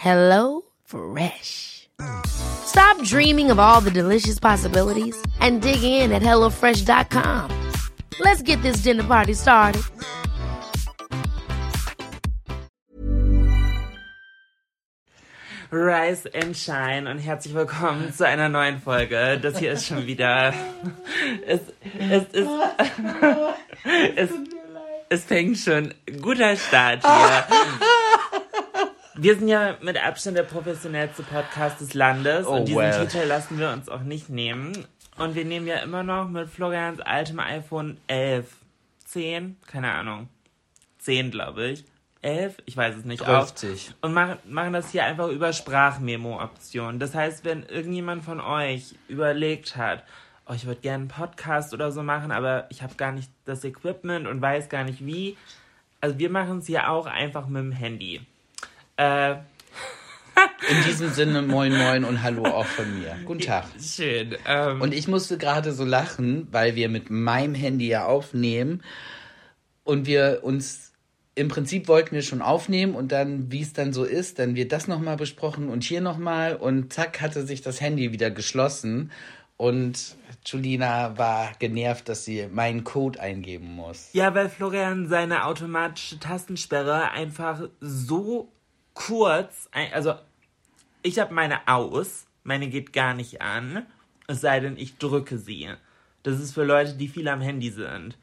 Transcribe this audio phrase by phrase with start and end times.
[0.00, 1.86] Hello Fresh.
[2.24, 7.50] Stop dreaming of all the delicious possibilities and dig in at HelloFresh.com.
[8.18, 9.82] Let's get this dinner party started.
[15.70, 19.38] Rise and Shine und herzlich willkommen zu einer neuen Folge.
[19.38, 20.54] Das hier ist schon wieder.
[21.46, 21.60] Es,
[21.98, 22.48] es, es,
[24.16, 24.30] es,
[25.10, 25.92] es fängt schon.
[26.22, 27.44] Guter Start hier.
[29.22, 33.06] Wir sind ja mit Abstand der professionellste Podcast des Landes Oh, und diesen well.
[33.06, 34.86] Titel lassen wir uns auch nicht nehmen.
[35.18, 38.46] Und wir nehmen ja immer noch mit Florians altem iPhone 11,
[39.04, 40.30] 10, keine Ahnung,
[41.00, 41.84] 10 glaube ich,
[42.22, 43.48] 11, ich weiß es nicht, auf.
[43.48, 43.92] 50.
[44.00, 46.98] Und machen, machen das hier einfach über Sprachmemo-Option.
[46.98, 50.02] Das heißt, wenn irgendjemand von euch überlegt hat,
[50.46, 53.64] oh, ich würde gerne einen Podcast oder so machen, aber ich habe gar nicht das
[53.64, 55.36] Equipment und weiß gar nicht wie.
[56.00, 58.22] Also wir machen es hier auch einfach mit dem Handy.
[59.00, 59.32] Äh,
[60.70, 63.16] In diesem Sinne, moin moin und hallo auch von mir.
[63.24, 63.64] Guten Tag.
[63.80, 64.36] schön.
[64.46, 68.82] Ähm, Und ich musste gerade so lachen, weil wir mit meinem Handy ja aufnehmen
[69.84, 70.92] und wir uns
[71.34, 74.72] im Prinzip wollten wir schon aufnehmen und dann, wie es dann so ist, dann wird
[74.72, 79.10] das nochmal besprochen und hier nochmal und zack hatte sich das Handy wieder geschlossen
[79.56, 84.10] und Julina war genervt, dass sie meinen Code eingeben muss.
[84.12, 88.52] ja, weil Florian seine automatische Tastensperre einfach so
[88.94, 90.14] kurz, also
[91.02, 93.86] ich habe meine aus, meine geht gar nicht an,
[94.26, 95.68] es sei denn, ich drücke sie.
[96.22, 98.16] Das ist für Leute, die viel am Handy sind.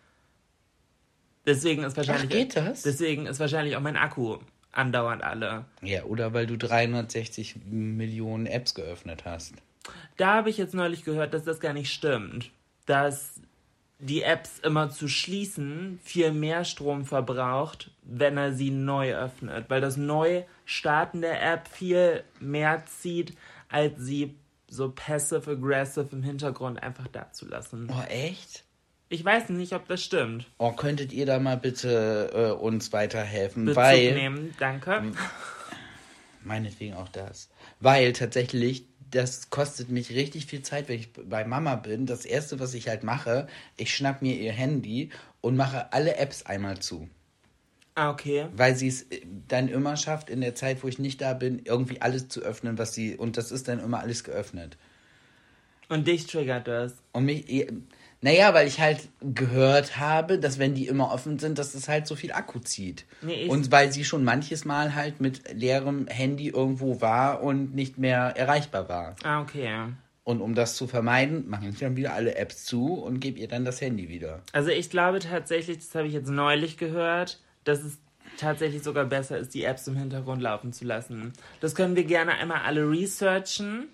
[1.45, 2.83] Deswegen ist wahrscheinlich Ach, geht das?
[2.83, 4.38] Deswegen ist wahrscheinlich auch mein Akku
[4.72, 5.66] andauernd alle.
[5.81, 9.55] Ja, oder weil du 360 Millionen Apps geöffnet hast.
[10.17, 12.51] Da habe ich jetzt neulich gehört, dass das gar nicht stimmt.
[12.85, 13.41] Dass
[14.00, 19.69] die Apps immer zu schließen viel mehr Strom verbraucht, wenn er sie neu öffnet.
[19.69, 23.35] Weil das Neustarten der App viel mehr zieht,
[23.69, 24.35] als sie
[24.69, 27.90] so passive-aggressive im Hintergrund einfach dazulassen.
[27.91, 28.66] Oh, echt?
[29.09, 30.46] Ich weiß nicht, ob das stimmt.
[30.58, 33.66] Oh, könntet ihr da mal bitte äh, uns weiterhelfen?
[33.66, 35.14] Bezug weil, nehmen, danke.
[36.44, 37.50] meinetwegen auch das.
[37.79, 42.06] Weil tatsächlich, das kostet mich richtig viel Zeit, wenn ich bei Mama bin.
[42.06, 43.47] Das erste, was ich halt mache,
[43.78, 45.09] ich schnapp mir ihr Handy
[45.41, 47.09] und mache alle Apps einmal zu.
[47.96, 48.46] Ah, okay.
[48.56, 51.62] Weil sie es äh, dann immer schafft, in der Zeit, wo ich nicht da bin,
[51.66, 53.16] irgendwie alles zu öffnen, was sie.
[53.16, 54.78] Und das ist dann immer alles geöffnet.
[55.90, 56.94] Und dich triggert das.
[57.12, 57.67] Und mich.
[58.22, 62.07] Naja, weil ich halt gehört habe, dass wenn die immer offen sind, dass es halt
[62.07, 63.05] so viel Akku zieht.
[63.22, 67.97] Nee, und weil sie schon manches Mal halt mit leerem Handy irgendwo war und nicht
[67.97, 69.16] mehr erreichbar war.
[69.23, 69.72] Ah, okay.
[70.23, 73.47] Und um das zu vermeiden, mache ich dann wieder alle Apps zu und gebe ihr
[73.47, 74.41] dann das Handy wieder.
[74.51, 77.99] Also ich glaube tatsächlich, das habe ich jetzt neulich gehört, dass es
[78.38, 81.34] tatsächlich sogar besser ist, die Apps im Hintergrund laufen zu lassen.
[81.61, 83.88] Das können wir gerne einmal alle researchen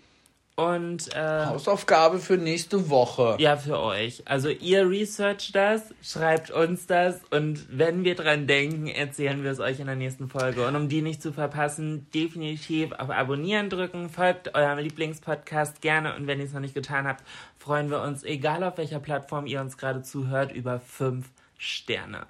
[0.56, 3.38] und äh, Hausaufgabe für nächste Woche.
[3.40, 4.22] ja, für euch.
[4.25, 9.59] Also ihr researcht das, schreibt uns das und wenn wir dran denken, erzählen wir es
[9.59, 10.68] euch in der nächsten Folge.
[10.68, 16.28] Und um die nicht zu verpassen, definitiv auf Abonnieren drücken, folgt eurem Lieblingspodcast gerne und
[16.28, 17.24] wenn ihr es noch nicht getan habt,
[17.58, 22.28] freuen wir uns, egal auf welcher Plattform ihr uns gerade zuhört, über fünf Sterne.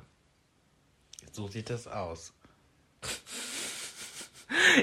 [1.31, 2.33] So sieht das aus.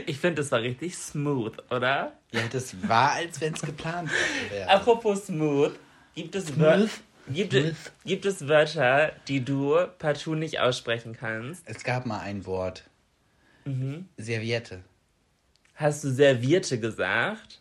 [0.06, 2.12] Ich finde, das war richtig smooth, oder?
[2.32, 4.10] Ja, das war, als wenn es geplant
[4.50, 4.68] wäre.
[4.68, 5.72] Apropos smooth,
[6.14, 6.90] gibt es, Smooth?
[7.28, 11.62] gibt, es, gibt es Wörter, die du partout nicht aussprechen kannst?
[11.66, 12.84] Es gab mal ein Wort.
[13.64, 14.08] Mhm.
[14.16, 14.82] Serviette.
[15.74, 17.60] Hast du Servierte gesagt?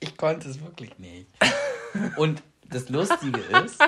[0.00, 1.26] Ich konnte es wirklich nicht.
[2.16, 3.80] Und das Lustige ist,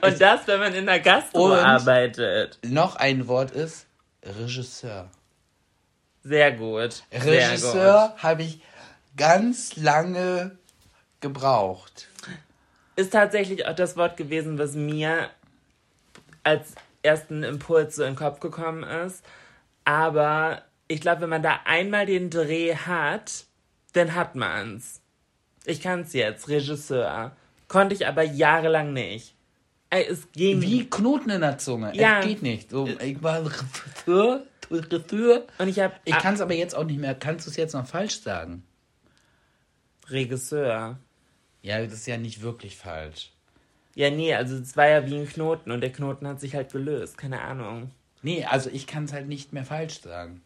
[0.00, 2.58] Und das, wenn man in der Gastro arbeitet.
[2.66, 3.86] noch ein Wort ist
[4.22, 5.10] Regisseur.
[6.22, 7.02] Sehr gut.
[7.10, 8.60] Sehr Regisseur habe ich
[9.16, 10.56] ganz lange
[11.20, 12.08] gebraucht.
[12.96, 15.30] Ist tatsächlich auch das Wort gewesen, was mir
[16.42, 19.24] als ersten Impuls so in den Kopf gekommen ist.
[19.84, 23.44] Aber ich glaube, wenn man da einmal den Dreh hat,
[23.92, 25.00] dann hat man's.
[25.64, 27.36] Ich kann's jetzt, Regisseur.
[27.68, 29.34] Konnte ich aber jahrelang nicht.
[29.90, 30.60] Ey, es ging.
[30.60, 31.94] Wie Knoten in der Zunge.
[31.96, 32.20] Ja.
[32.20, 32.70] Es geht nicht.
[32.70, 35.46] So, ich war Regisseur, Regisseur.
[35.58, 37.14] Und ich habe Ich kann es aber jetzt auch nicht mehr.
[37.14, 38.64] Kannst du es jetzt noch falsch sagen?
[40.08, 40.98] Regisseur.
[41.62, 43.32] Ja, das ist ja nicht wirklich falsch.
[43.94, 46.72] Ja, nee, also es war ja wie ein Knoten und der Knoten hat sich halt
[46.72, 47.18] gelöst.
[47.18, 47.90] Keine Ahnung.
[48.22, 50.42] Nee, also ich kann es halt nicht mehr falsch sagen.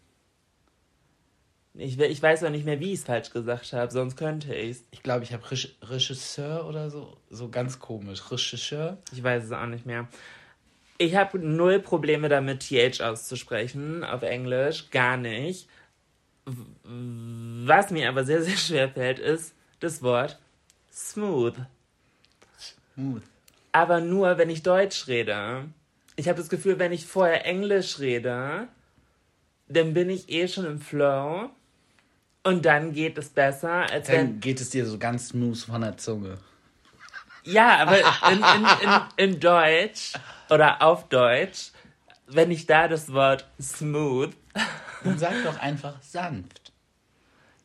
[1.75, 4.85] Ich, ich weiß auch nicht mehr, wie ich es falsch gesagt habe, sonst könnte ich's.
[4.91, 7.17] Ich glaube, ich habe Regisseur oder so.
[7.31, 8.31] So ganz komisch.
[8.31, 8.99] Regisseur.
[9.13, 10.07] Ich weiß es auch nicht mehr.
[10.99, 14.91] Ich habe null Probleme damit, TH auszusprechen auf Englisch.
[14.91, 15.69] Gar nicht.
[16.85, 20.39] Was mir aber sehr, sehr schwer fällt, ist das Wort
[20.93, 21.57] smooth.
[22.95, 23.23] Smooth.
[23.73, 25.65] Aber nur, wenn ich Deutsch rede.
[26.17, 28.69] Ich habe das Gefühl, wenn ich vorher Englisch rede,
[29.69, 31.51] dann bin ich eh schon im Flow.
[32.45, 34.17] Und dann geht es besser, als wenn.
[34.17, 36.39] Dann geht es dir so ganz smooth von der Zunge.
[37.45, 37.99] Ja, aber
[38.31, 39.01] in, in, in,
[39.35, 40.13] in Deutsch
[40.51, 41.71] oder auf Deutsch,
[42.27, 44.31] wenn ich da das Wort smooth.
[45.05, 46.73] Dann sag doch einfach sanft.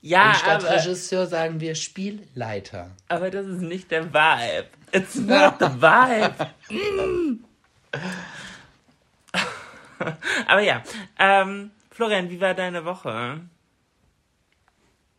[0.01, 2.91] Ja, Und statt aber, Regisseur sagen wir Spielleiter.
[3.07, 4.67] aber das ist nicht der Vibe.
[4.91, 6.47] It's not the vibe.
[6.69, 7.43] Mm.
[10.47, 10.81] aber ja,
[11.19, 13.41] ähm, Florian, wie war deine Woche?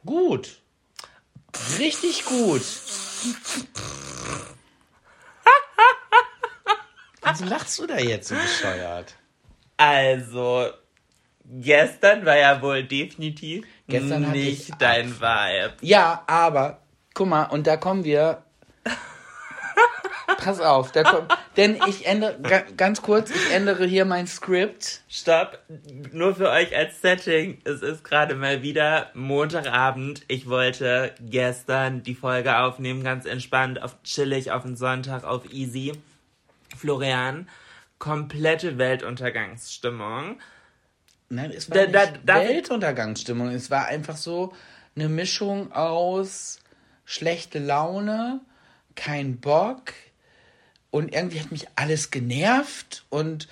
[0.08, 0.56] Gut.
[1.78, 2.62] Richtig gut.
[7.22, 9.16] Wieso lachst du da jetzt so bescheuert?
[9.76, 10.68] Also,
[11.44, 15.74] gestern war ja wohl definitiv Gestern nicht ich dein Vibe.
[15.82, 16.80] Ja, aber,
[17.12, 18.44] guck mal, und da kommen wir.
[20.38, 21.32] Pass auf, da kommt.
[21.56, 25.02] Denn ich ändere, ga- ganz kurz, ich ändere hier mein Skript.
[25.08, 25.58] Stopp,
[26.12, 27.60] nur für euch als Setting.
[27.64, 30.22] Es ist gerade mal wieder Montagabend.
[30.28, 35.92] Ich wollte gestern die Folge aufnehmen, ganz entspannt, auf chillig, auf den Sonntag, auf easy.
[36.76, 37.48] Florian,
[37.98, 40.38] komplette Weltuntergangsstimmung.
[41.30, 43.48] Nein, es Da- war da- nicht darf ich- Weltuntergangsstimmung.
[43.50, 44.52] Es war einfach so
[44.94, 46.60] eine Mischung aus
[47.04, 48.40] schlechte Laune,
[48.94, 49.92] kein Bock
[50.90, 53.48] und irgendwie hat mich alles genervt und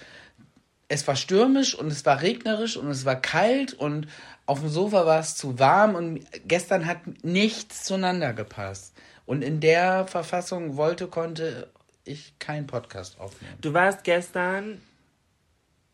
[0.88, 4.06] es war stürmisch und es war regnerisch und es war kalt und
[4.46, 8.94] auf dem Sofa war es zu warm und gestern hat nichts zueinander gepasst.
[9.26, 11.68] Und in der Verfassung wollte, konnte
[12.04, 13.56] ich keinen Podcast aufnehmen.
[13.60, 14.80] Du warst gestern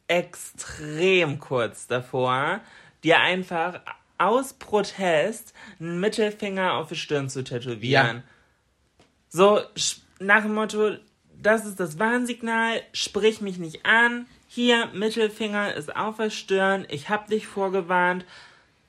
[0.07, 2.61] extrem kurz davor,
[3.03, 3.81] dir einfach
[4.19, 8.17] aus Protest einen Mittelfinger auf die Stirn zu tätowieren.
[8.19, 8.23] Ja.
[9.31, 9.61] So
[10.19, 10.97] nach dem Motto,
[11.43, 14.27] das ist das Warnsignal, sprich mich nicht an.
[14.49, 18.25] Hier, Mittelfinger ist auf der Stirn, ich hab dich vorgewarnt.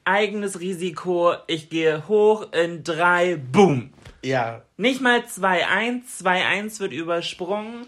[0.05, 3.93] Eigenes Risiko, ich gehe hoch in drei, boom.
[4.21, 7.87] Ja, Nicht mal 2-1, 2-1 wird übersprungen.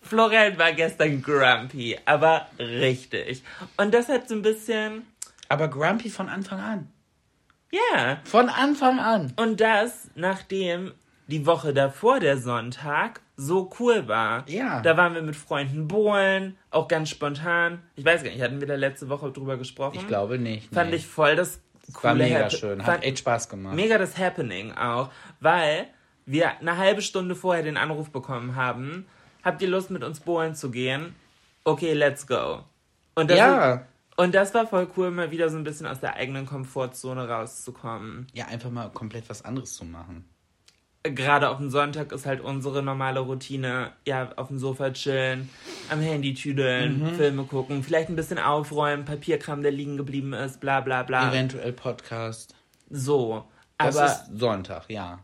[0.00, 3.42] Florian war gestern grumpy, aber richtig.
[3.76, 5.06] Und das hat so ein bisschen,
[5.48, 6.88] aber Grumpy von Anfang an.
[7.70, 8.18] ja.
[8.24, 9.32] Von Anfang an.
[9.36, 10.92] Und das, nachdem
[11.28, 14.48] die Woche davor, der Sonntag, so cool war.
[14.48, 14.80] Ja.
[14.82, 17.82] Da waren wir mit Freunden bohlen, auch ganz spontan.
[17.96, 19.96] Ich weiß gar nicht, hatten wir da letzte Woche drüber gesprochen?
[19.98, 20.74] Ich glaube nicht.
[20.74, 20.96] Fand nee.
[20.96, 21.60] ich voll das
[21.92, 22.78] coole War mega Happen- schön.
[22.80, 23.74] Hat fand- echt Spaß gemacht.
[23.76, 25.86] mega das Happening auch, weil
[26.26, 29.06] wir eine halbe Stunde vorher den Anruf bekommen haben,
[29.44, 31.14] habt ihr Lust mit uns bohlen zu gehen?
[31.64, 32.64] Okay, let's go.
[33.14, 33.86] Und das, Ja.
[34.16, 38.26] und das war voll cool, mal wieder so ein bisschen aus der eigenen Komfortzone rauszukommen.
[38.32, 40.24] Ja, einfach mal komplett was anderes zu machen.
[41.14, 45.48] Gerade auf dem Sonntag ist halt unsere normale Routine, ja, auf dem Sofa chillen,
[45.90, 47.14] am Handy tüdeln, Mhm.
[47.14, 51.30] Filme gucken, vielleicht ein bisschen aufräumen, Papierkram, der liegen geblieben ist, bla bla bla.
[51.30, 52.54] Eventuell Podcast.
[52.90, 53.44] So.
[53.78, 55.20] Das Aber ist Sonntag, ja.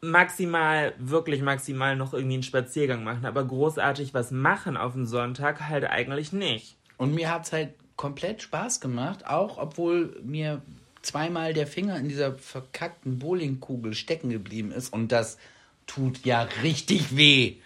[0.00, 5.68] maximal, wirklich maximal noch irgendwie einen Spaziergang machen, aber großartig was machen auf dem Sonntag
[5.68, 6.76] halt eigentlich nicht.
[6.96, 10.62] Und mir hat's halt komplett Spaß gemacht, auch obwohl mir
[11.02, 14.92] zweimal der Finger in dieser verkackten Bowlingkugel stecken geblieben ist.
[14.92, 15.38] Und das
[15.86, 17.56] tut ja richtig weh.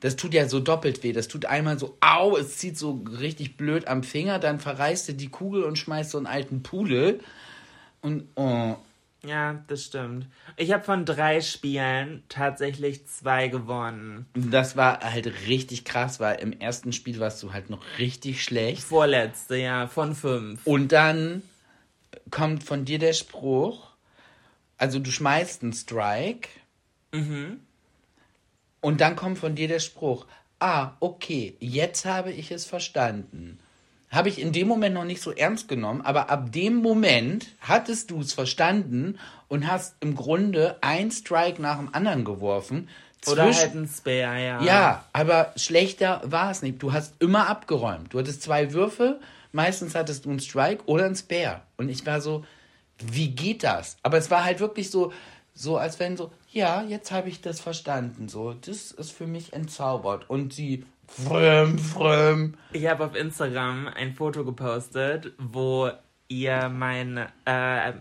[0.00, 1.12] Das tut ja so doppelt weh.
[1.12, 5.12] Das tut einmal so, au, es zieht so richtig blöd am Finger, dann verreißt du
[5.12, 7.20] die Kugel und schmeißt so einen alten Pudel.
[8.00, 8.76] Und, oh,
[9.22, 10.26] Ja, das stimmt.
[10.56, 14.24] Ich habe von drei Spielen tatsächlich zwei gewonnen.
[14.32, 18.82] Das war halt richtig krass, weil im ersten Spiel warst du halt noch richtig schlecht.
[18.82, 20.66] Vorletzte, ja, von fünf.
[20.66, 21.42] Und dann
[22.30, 23.90] kommt von dir der Spruch,
[24.78, 26.48] also du schmeißt einen Strike.
[28.80, 30.26] Und dann kommt von dir der Spruch,
[30.58, 33.58] ah, okay, jetzt habe ich es verstanden.
[34.10, 38.10] Habe ich in dem Moment noch nicht so ernst genommen, aber ab dem Moment hattest
[38.10, 42.88] du es verstanden und hast im Grunde ein Strike nach dem anderen geworfen.
[43.26, 44.62] Oder halt ein Spare, ja.
[44.62, 46.82] ja, aber schlechter war es nicht.
[46.82, 48.14] Du hast immer abgeräumt.
[48.14, 49.20] Du hattest zwei Würfe,
[49.52, 51.62] meistens hattest du einen Strike oder einen Spare.
[51.76, 52.44] Und ich war so,
[52.98, 53.96] wie geht das?
[54.02, 55.12] Aber es war halt wirklich so,
[55.54, 58.28] so als wenn so, ja, jetzt habe ich das verstanden.
[58.28, 60.28] So, das ist für mich entzaubert.
[60.28, 62.54] Und sie, fröm, fröm.
[62.72, 65.90] Ich habe auf Instagram ein Foto gepostet, wo
[66.28, 67.92] ihr mein, äh,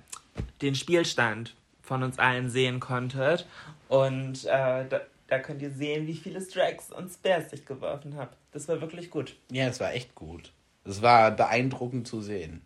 [0.62, 3.48] den Spielstand von uns allen sehen konntet.
[3.88, 8.32] Und äh, da, da könnt ihr sehen, wie viele Strikes und Spares ich geworfen habe.
[8.51, 9.36] Das war wirklich gut.
[9.51, 10.51] Ja, es war echt gut.
[10.89, 12.62] Es war beeindruckend zu sehen.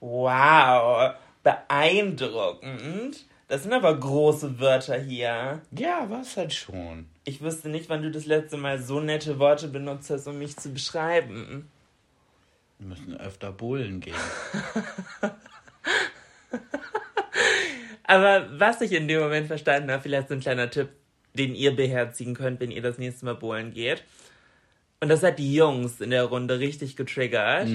[0.00, 3.26] Wow, beeindruckend.
[3.48, 5.62] Das sind aber große Wörter hier.
[5.70, 7.06] Ja, war es halt schon.
[7.24, 10.56] Ich wüsste nicht, wann du das letzte Mal so nette Worte benutzt hast, um mich
[10.56, 11.70] zu beschreiben.
[12.78, 14.14] Wir müssen öfter bowlen gehen.
[18.04, 20.90] Aber was ich in dem Moment verstanden habe, vielleicht so ein kleiner Tipp,
[21.34, 24.04] den ihr beherzigen könnt, wenn ihr das nächste Mal bowlen geht.
[25.00, 27.68] Und das hat die Jungs in der Runde richtig getriggert.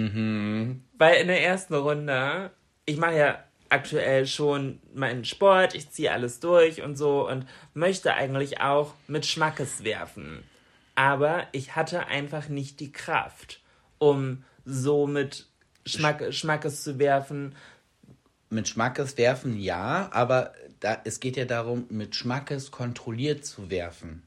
[0.98, 2.52] Weil in der ersten Runde,
[2.86, 8.14] ich mache ja aktuell schon meinen Sport, ich ziehe alles durch und so und möchte
[8.14, 10.44] eigentlich auch mit Schmackes werfen.
[10.96, 13.62] Aber ich hatte einfach nicht die Kraft,
[13.98, 15.48] um so mit
[15.86, 17.56] Schmack, Schmackes zu werfen,
[18.50, 24.22] Mit Schmackes werfen ja, aber da, es geht ja darum, mit Schmackes kontrolliert zu werfen.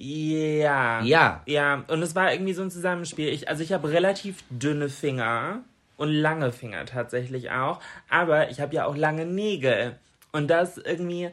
[0.00, 1.02] Ja.
[1.02, 1.42] Ja.
[1.46, 3.28] Ja, und es war irgendwie so ein Zusammenspiel.
[3.28, 5.62] Ich, also ich habe relativ dünne Finger
[5.96, 9.96] und lange Finger tatsächlich auch, aber ich habe ja auch lange Nägel.
[10.30, 11.30] Und das irgendwie,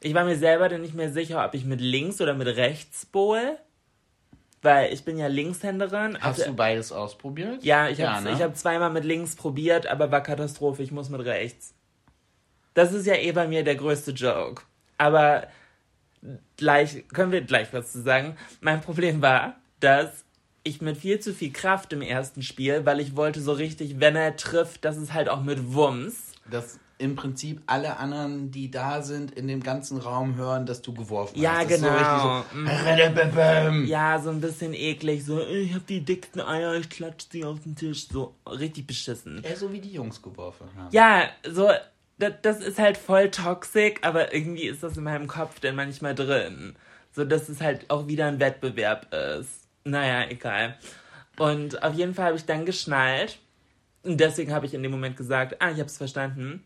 [0.00, 3.04] ich war mir selber dann nicht mehr sicher, ob ich mit links oder mit rechts
[3.04, 3.58] bowl,
[4.62, 6.16] weil ich bin ja Linkshänderin.
[6.18, 7.62] Hast Also- du beides ausprobiert?
[7.62, 8.32] ja, ich habe ne?
[8.32, 10.82] ich hab zweimal mit links probiert, aber war Katastrophe.
[10.82, 11.74] Ich muss mit rechts.
[12.72, 14.62] Das ist ja eh bei mir der größte Joke.
[14.96, 15.46] Aber
[16.56, 18.36] gleich, können wir gleich was zu sagen.
[18.60, 20.24] Mein Problem war, dass
[20.64, 24.14] ich mit viel zu viel Kraft im ersten Spiel, weil ich wollte so richtig, wenn
[24.16, 26.32] er trifft, dass es halt auch mit Wumms.
[26.50, 30.94] Dass im Prinzip alle anderen, die da sind, in dem ganzen Raum hören, dass du
[30.94, 31.70] geworfen Ja, hast.
[31.70, 31.88] Ist genau.
[31.88, 35.24] So richtig so, Ja, so ein bisschen eklig.
[35.24, 38.06] So, ich hab die dicksten Eier, ich klatsch sie auf den Tisch.
[38.06, 39.42] So richtig beschissen.
[39.44, 40.88] ja, so wie die Jungs geworfen haben.
[40.92, 41.70] Ja, so,
[42.22, 46.14] das, das ist halt voll toxisch, aber irgendwie ist das in meinem Kopf dann manchmal
[46.14, 46.76] drin.
[47.12, 49.66] So, dass es halt auch wieder ein Wettbewerb ist.
[49.84, 50.78] Naja, egal.
[51.38, 53.38] Und auf jeden Fall habe ich dann geschnallt,
[54.04, 56.64] und deswegen habe ich in dem Moment gesagt, ah, ich habe es verstanden,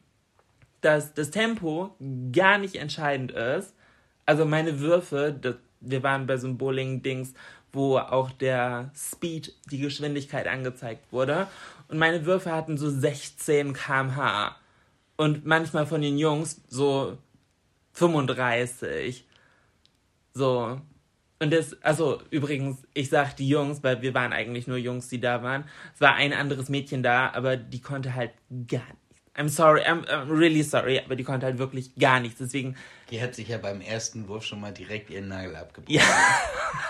[0.80, 1.94] dass das Tempo
[2.32, 3.74] gar nicht entscheidend ist.
[4.24, 7.34] Also meine Würfe, das, wir waren bei so einem Bowling-Dings,
[7.72, 11.46] wo auch der Speed, die Geschwindigkeit angezeigt wurde.
[11.88, 14.56] Und meine Würfe hatten so 16 km/h.
[15.16, 17.16] Und manchmal von den Jungs so
[17.92, 19.26] 35.
[20.34, 20.80] So.
[21.38, 25.20] Und das, also übrigens, ich sag die Jungs, weil wir waren eigentlich nur Jungs, die
[25.20, 25.64] da waren.
[25.94, 28.32] Es war ein anderes Mädchen da, aber die konnte halt
[28.66, 29.06] gar nichts.
[29.36, 32.38] I'm sorry, I'm, I'm really sorry, aber die konnte halt wirklich gar nichts.
[32.38, 32.74] Deswegen,
[33.10, 35.94] Die hat sich ja beim ersten Wurf schon mal direkt ihren Nagel abgebrochen.
[35.94, 36.02] ja,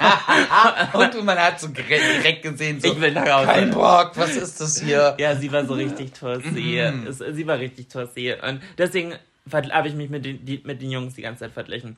[0.94, 3.46] Und man hat so direkt gesehen, so, Ich will nach Hause.
[3.46, 5.14] kein Bock, was ist das hier?
[5.18, 6.78] ja, sie war so richtig Tussi.
[7.06, 8.34] Es- Sie war richtig Tussi.
[8.42, 9.14] Und deswegen
[9.52, 11.96] habe ich mich mit den, die, mit den Jungs die ganze Zeit verglichen.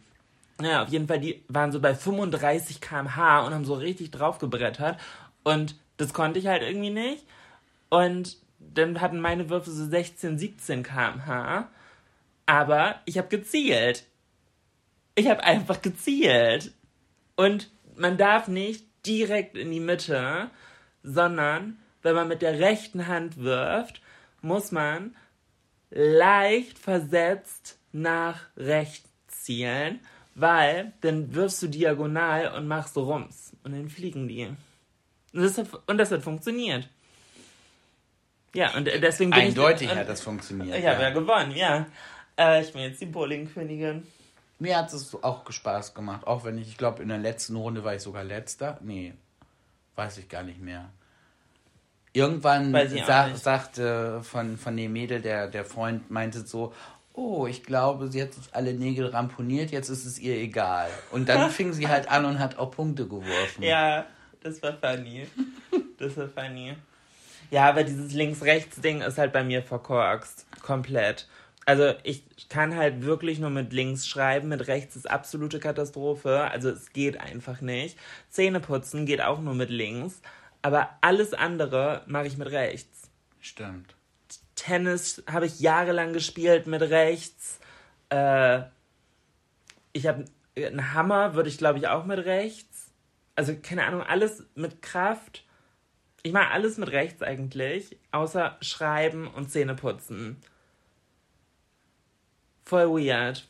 [0.61, 4.99] Naja, auf jeden Fall, die waren so bei 35 km/h und haben so richtig draufgebrettert.
[5.45, 7.25] Und das konnte ich halt irgendwie nicht.
[7.89, 8.37] Und
[8.75, 11.69] dann hatten meine Würfe so 16, 17 km/h.
[12.49, 14.07] Aber ich habe gezielt.
[15.15, 16.73] Ich habe einfach gezielt.
[17.37, 20.49] Und man darf nicht direkt in die Mitte,
[21.03, 24.01] sondern wenn man mit der rechten Hand wirft,
[24.41, 25.15] muss man
[25.91, 30.01] leicht versetzt nach rechts zielen,
[30.35, 34.47] weil dann wirfst du diagonal und machst so Rums und dann fliegen die.
[35.35, 36.89] Und das hat, und das hat funktioniert.
[38.55, 39.95] Ja, und deswegen bin Eindeutig ich...
[39.95, 40.79] hat das funktioniert.
[40.79, 41.87] Ich habe ja gewonnen, ja.
[42.39, 44.07] Äh, ich bin jetzt die Bowling-Königin.
[44.61, 47.85] Mir hat es auch Spaß gemacht, auch wenn ich, ich glaube, in der letzten Runde
[47.85, 48.79] war ich sogar letzter.
[48.83, 49.15] Nee,
[49.97, 50.89] weiß ich gar nicht mehr.
[52.13, 52.73] Irgendwann
[53.07, 53.39] sa nicht.
[53.39, 56.73] sagte von, von dem Mädel, der, der Freund meinte so,
[57.13, 60.89] oh, ich glaube, sie hat sich alle Nägel ramponiert, jetzt ist es ihr egal.
[61.13, 63.63] Und dann fing sie halt an und hat auch Punkte geworfen.
[63.63, 64.07] Ja,
[64.43, 65.27] das war funny.
[65.99, 66.75] Das war funny.
[67.51, 70.47] Ja, aber dieses Links-Rechts-Ding ist halt bei mir verkorkst.
[70.63, 71.29] Komplett.
[71.65, 76.51] Also ich kann halt wirklich nur mit links schreiben, mit rechts ist absolute Katastrophe.
[76.51, 77.99] Also es geht einfach nicht.
[78.31, 80.21] Zähne putzen geht auch nur mit links.
[80.63, 83.11] Aber alles andere mache ich mit rechts.
[83.41, 83.95] Stimmt.
[84.55, 87.61] Tennis habe ich jahrelang gespielt mit rechts.
[88.09, 88.63] Äh,
[89.93, 90.25] ich habe
[90.57, 92.91] einen Hammer, würde ich glaube ich auch mit rechts.
[93.37, 95.45] Also keine Ahnung, alles mit Kraft.
[96.23, 100.41] Ich mache alles mit rechts eigentlich, außer Schreiben und Zähne putzen.
[102.69, 103.49] Voll weird.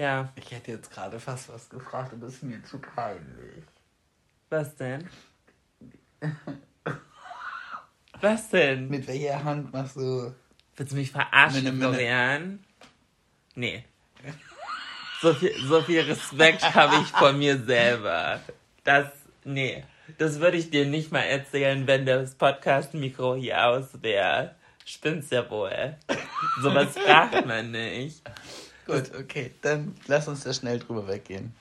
[0.00, 3.62] Ja, Ich hätte jetzt gerade fast was gefragt, aber es ist mir zu peinlich.
[4.50, 5.08] was denn?
[8.20, 8.88] Was denn?
[8.88, 10.34] Mit welcher Hand machst du.
[10.76, 11.78] Willst du mich verarschen, Minne.
[11.78, 12.64] Florian?
[13.54, 13.84] Nee.
[15.20, 18.40] So viel, so viel Respekt habe ich vor mir selber.
[18.82, 19.06] Das,
[19.44, 19.84] nee.
[20.18, 24.56] Das würde ich dir nicht mal erzählen, wenn das Podcast-Mikro hier aus wäre.
[24.88, 25.96] Spinnst ja wohl.
[26.62, 28.22] Sowas fragt man nicht.
[28.86, 31.54] Gut, okay, dann lass uns da schnell drüber weggehen.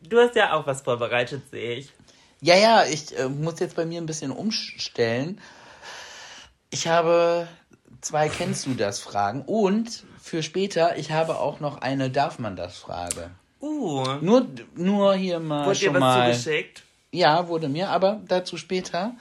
[0.00, 1.92] Du hast ja auch was vorbereitet, sehe ich.
[2.40, 5.42] Ja, ja, ich äh, muss jetzt bei mir ein bisschen umstellen.
[6.70, 7.48] Ich habe
[8.00, 12.56] zwei Kennst du das Fragen und für später, ich habe auch noch eine Darf man
[12.56, 13.30] das Frage.
[13.60, 16.32] Uh, Nur, nur hier mal wurde dir schon was mal.
[16.32, 16.82] zugeschickt?
[17.12, 19.16] Ja, wurde mir, aber dazu später.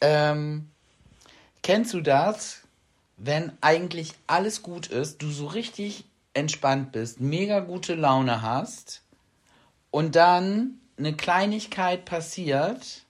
[0.00, 0.70] Ähm,
[1.62, 2.62] kennst du das,
[3.16, 9.02] wenn eigentlich alles gut ist, du so richtig entspannt bist, mega gute Laune hast
[9.90, 13.04] und dann eine Kleinigkeit passiert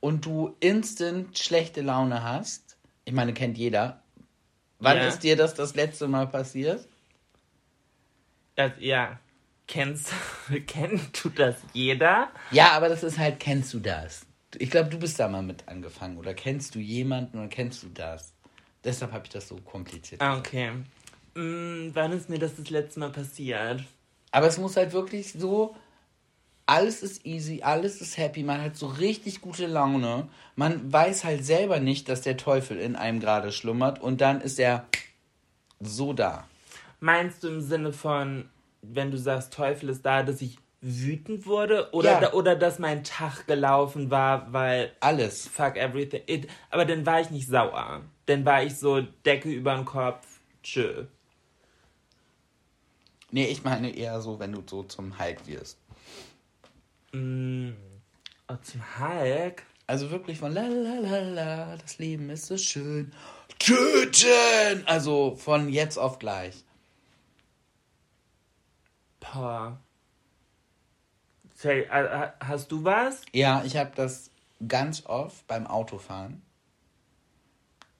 [0.00, 2.76] und du instant schlechte Laune hast?
[3.04, 4.02] Ich meine, kennt jeder.
[4.80, 5.06] Wann Ja.
[5.08, 6.86] ist dir das das letzte Mal passiert?
[8.54, 9.18] Das, ja.
[9.66, 10.12] Kennst,
[10.66, 12.28] kennt du das jeder?
[12.50, 14.24] Ja, aber das ist halt, kennst du das?
[14.56, 16.16] Ich glaube, du bist da mal mit angefangen.
[16.16, 18.32] Oder kennst du jemanden oder kennst du das?
[18.82, 20.22] Deshalb habe ich das so kompliziert.
[20.22, 20.72] Ah, okay.
[21.34, 23.84] Mm, wann ist mir das das letzte Mal passiert?
[24.30, 25.76] Aber es muss halt wirklich so,
[26.66, 30.28] alles ist easy, alles ist happy, man hat so richtig gute Laune.
[30.54, 34.58] Man weiß halt selber nicht, dass der Teufel in einem gerade schlummert und dann ist
[34.58, 34.86] er
[35.80, 36.46] so da.
[37.00, 38.48] Meinst du im Sinne von,
[38.82, 41.90] wenn du sagst, Teufel ist da, dass ich wütend wurde?
[41.92, 42.20] Oder, Ja.
[42.20, 45.48] da, oder dass mein Tag gelaufen war, weil Alles.
[45.48, 46.22] fuck everything.
[46.26, 48.02] It, aber dann war ich nicht sauer.
[48.26, 50.26] Dann war ich so Decke über den Kopf,
[50.62, 51.06] tschö.
[53.30, 55.78] Nee, ich meine eher so, wenn du so zum Hulk wirst.
[57.12, 57.70] Mm.
[58.48, 59.62] Oh, zum Hulk?
[59.86, 63.12] Also wirklich von la la la la, das Leben ist so schön.
[63.58, 64.82] Töten!
[64.86, 66.64] Also von jetzt auf gleich.
[69.20, 69.78] Boah.
[71.58, 73.22] Say, äh, Hast du was?
[73.32, 74.30] Ja, ich habe das
[74.68, 76.40] ganz oft beim Autofahren.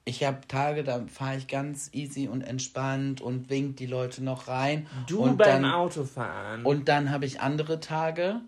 [0.05, 4.47] Ich habe Tage, da fahre ich ganz easy und entspannt und wink die Leute noch
[4.47, 4.87] rein.
[5.07, 6.63] Du und beim dann, Autofahren.
[6.63, 8.39] Und dann habe ich andere Tage,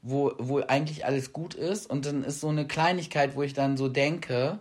[0.00, 1.90] wo, wo eigentlich alles gut ist.
[1.90, 4.60] Und dann ist so eine Kleinigkeit, wo ich dann so denke,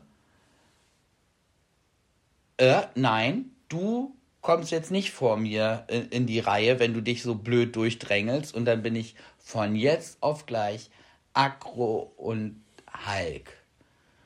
[2.58, 7.22] äh, nein, du kommst jetzt nicht vor mir in, in die Reihe, wenn du dich
[7.22, 8.54] so blöd durchdrängelst.
[8.54, 9.16] Und dann bin ich
[9.52, 10.90] von jetzt auf gleich
[11.34, 12.64] aggro und
[13.06, 13.52] Hulk.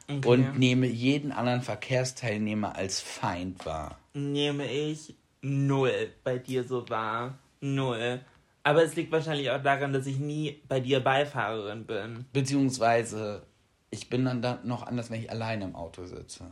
[0.07, 0.27] Okay.
[0.27, 3.97] Und nehme jeden anderen Verkehrsteilnehmer als Feind wahr.
[4.13, 7.39] nehme ich null bei dir so wahr.
[7.59, 8.21] Null.
[8.61, 12.25] Aber es liegt wahrscheinlich auch daran, dass ich nie bei dir Beifahrerin bin.
[12.31, 13.47] Beziehungsweise,
[13.89, 16.45] ich bin dann da noch anders, wenn ich alleine im Auto sitze.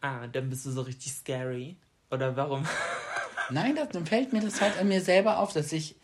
[0.00, 1.76] Ah, dann bist du so richtig scary.
[2.10, 2.66] Oder warum?
[3.50, 5.94] Nein, das, dann fällt mir das halt an mir selber auf, dass ich.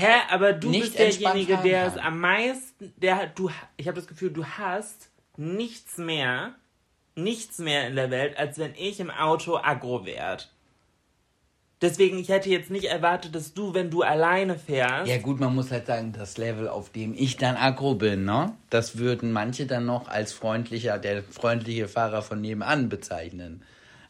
[0.00, 3.96] Hä, aber du Nicht bist derjenige, der es am meisten, der hat- du, ich habe
[3.96, 6.54] das Gefühl, du hast nichts mehr,
[7.16, 10.38] nichts mehr in der Welt, als wenn ich im Auto aggro wäre.
[11.80, 15.52] Deswegen, ich hätte jetzt nicht erwartet, dass du, wenn du alleine fährst, Ja, gut, man
[15.54, 18.54] muss halt sagen, das Level, auf dem ich dann aggro bin, ne?
[18.70, 23.62] Das würden manche dann noch als freundlicher, der freundliche Fahrer von nebenan bezeichnen.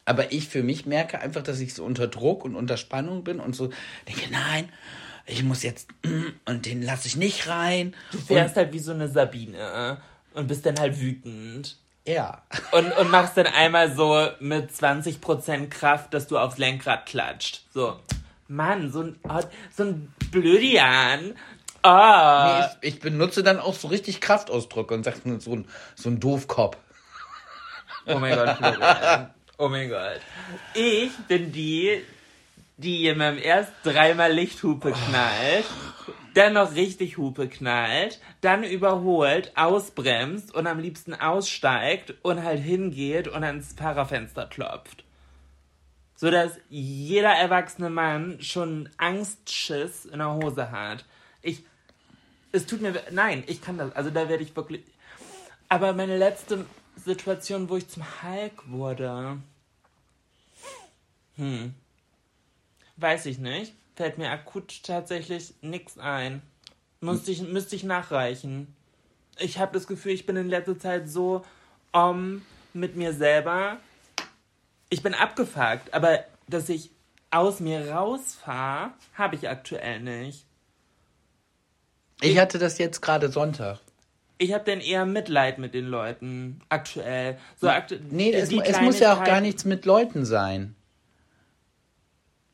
[0.05, 3.39] Aber ich für mich merke einfach, dass ich so unter Druck und unter Spannung bin
[3.39, 3.69] und so
[4.07, 4.69] denke, nein,
[5.29, 5.89] ich muss jetzt,
[6.45, 7.95] und den lasse ich nicht rein.
[8.11, 10.01] du fährst halt wie so eine Sabine
[10.33, 11.77] und bist dann halt wütend.
[12.05, 12.41] Ja.
[12.71, 17.61] Und, und machst dann einmal so mit 20% Kraft, dass du aufs Lenkrad klatscht.
[17.73, 17.99] So.
[18.47, 19.41] Mann, so ein, oh,
[19.75, 21.35] so ein Blödian.
[21.83, 22.45] Oh.
[22.45, 25.65] Nee, ich, ich benutze dann auch so richtig Kraftausdrücke und sage so ein,
[25.95, 26.77] so ein Doofkopf.
[28.07, 29.29] Oh mein Gott, Florian.
[29.61, 30.21] Oh mein Gott.
[30.73, 32.01] Ich bin die,
[32.79, 35.65] die jemandem erst dreimal Lichthupe knallt,
[36.33, 43.27] dann noch richtig Hupe knallt, dann überholt, ausbremst und am liebsten aussteigt und halt hingeht
[43.27, 45.03] und ans Fahrerfenster klopft.
[46.15, 51.05] So dass jeder erwachsene Mann schon Angstschiss in der Hose hat.
[51.41, 51.63] Ich,
[52.53, 54.83] es tut mir, nein, ich kann das, also da werde ich wirklich,
[55.67, 56.65] aber meine letzte
[56.95, 59.37] Situation, wo ich zum Hulk wurde,
[61.35, 61.73] hm,
[63.01, 66.41] weiß ich nicht, fällt mir akut tatsächlich nichts ein.
[67.01, 68.75] Müsste ich, müsste ich nachreichen.
[69.39, 71.45] Ich habe das Gefühl, ich bin in letzter Zeit so
[71.91, 72.41] um
[72.73, 73.77] mit mir selber.
[74.89, 76.91] Ich bin abgefuckt, aber dass ich
[77.31, 80.45] aus mir rausfahre, habe ich aktuell nicht.
[82.21, 83.79] Ich hatte das jetzt gerade Sonntag.
[84.37, 87.37] Ich habe dann eher Mitleid mit den Leuten aktuell.
[87.59, 90.75] So aktu Nee, es, es muss ja auch gar nichts mit Leuten sein.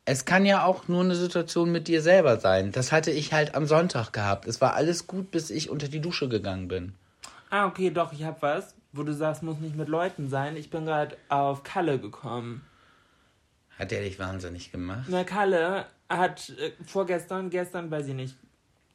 [0.06, 2.72] Es kann ja auch nur eine Situation mit dir selber sein.
[2.72, 4.48] Das hatte ich halt am Sonntag gehabt.
[4.48, 6.94] Es war alles gut, bis ich unter die Dusche gegangen bin.
[7.50, 10.58] Ah, okay, doch, ich hab was, wo du sagst, muss nicht mit Leuten sein.
[10.58, 12.62] Ich bin gerade auf Kalle gekommen.
[13.80, 15.06] Hat der dich wahnsinnig gemacht?
[15.08, 18.38] Na, Kalle hat äh, vorgestern, gestern, weiß ich nicht,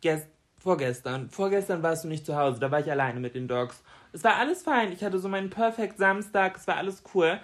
[0.00, 3.82] gest, vorgestern, vorgestern warst du nicht zu Hause, da war ich alleine mit den Dogs.
[4.12, 7.38] Es war alles fein, ich hatte so meinen Perfect Samstag, es war alles cool.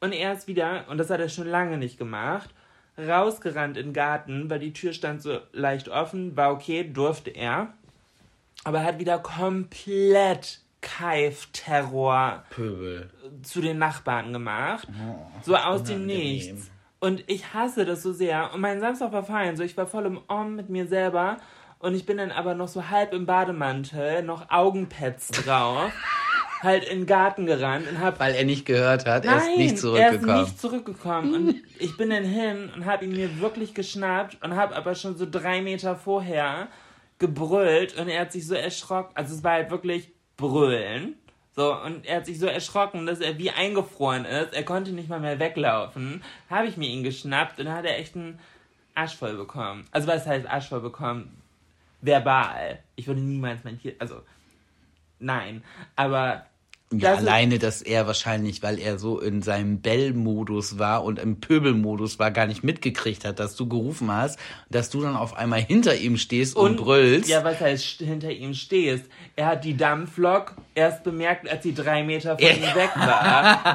[0.00, 2.50] Und er ist wieder, und das hat er schon lange nicht gemacht,
[2.98, 7.74] rausgerannt in den Garten, weil die Tür stand so leicht offen, war okay, durfte er.
[8.64, 13.10] Aber er hat wieder komplett Keif-Terror Pöbel.
[13.42, 14.86] zu den Nachbarn gemacht.
[15.42, 16.32] so aus dem unangenehm.
[16.32, 16.70] Nichts.
[17.00, 18.52] Und ich hasse das so sehr.
[18.54, 19.56] Und mein Samstag war fein.
[19.56, 21.36] So, ich war voll im Om mit mir selber.
[21.78, 25.92] Und ich bin dann aber noch so halb im Bademantel, noch Augenpads drauf,
[26.64, 28.18] halt in den Garten gerannt und hab.
[28.18, 30.36] Weil er nicht gehört hat, er ist Nein, nicht Er zurückgekommen.
[30.42, 31.34] ist nicht zurückgekommen.
[31.34, 35.16] Und ich bin dann hin und hab ihn mir wirklich geschnappt und hab aber schon
[35.16, 36.68] so drei Meter vorher
[37.18, 39.12] gebrüllt und er hat sich so erschrocken.
[39.14, 41.14] Also es war halt wirklich brüllen.
[41.56, 44.52] So, und er hat sich so erschrocken, dass er wie eingefroren ist.
[44.54, 46.22] Er konnte nicht mal mehr weglaufen.
[46.50, 48.40] Habe ich mir ihn geschnappt und dann hat er echt einen
[48.96, 49.84] Arsch voll bekommen.
[49.92, 51.40] Also was heißt Arsch voll bekommen?
[52.02, 52.80] Verbal.
[52.96, 54.20] Ich würde niemals mein Tier, also
[55.20, 55.62] nein.
[55.96, 56.44] Aber
[56.92, 61.18] Ja, das ist- alleine, dass er wahrscheinlich, weil er so in seinem Bell-Modus war und
[61.18, 64.38] im Pöbel-Modus war, gar nicht mitgekriegt hat, dass du gerufen hast,
[64.70, 67.28] dass du dann auf einmal hinter ihm stehst und, brüllst.
[67.28, 69.06] Ja, was heißt hinter ihm stehst?
[69.34, 73.74] Er hat die Dampflok erst bemerkt, als sie drei Meter von ihm weg war.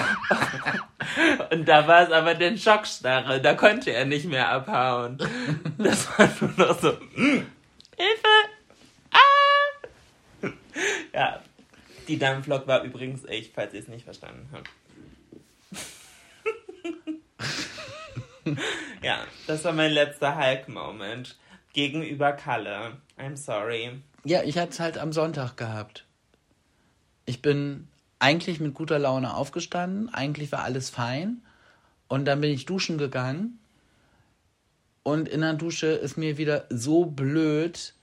[1.50, 3.40] Und da war es aber den Schockstarre.
[3.40, 5.18] Da konnte er nicht mehr abhauen.
[5.78, 7.42] Das war nur noch so, mm,
[7.96, 8.28] Hilfe!
[9.12, 10.48] Ah!
[11.12, 11.40] Ja,
[12.10, 14.68] die Dampflok war übrigens echt, falls ihr es nicht verstanden habt.
[19.02, 21.38] ja, das war mein letzter Hulk-Moment
[21.72, 22.96] gegenüber Kalle.
[23.16, 23.92] I'm sorry.
[24.24, 26.04] Ja, ich hatte es halt am Sonntag gehabt.
[27.26, 27.86] Ich bin
[28.18, 31.42] eigentlich mit guter Laune aufgestanden, eigentlich war alles fein.
[32.08, 33.60] Und dann bin ich duschen gegangen.
[35.04, 37.94] Und in der Dusche ist mir wieder so blöd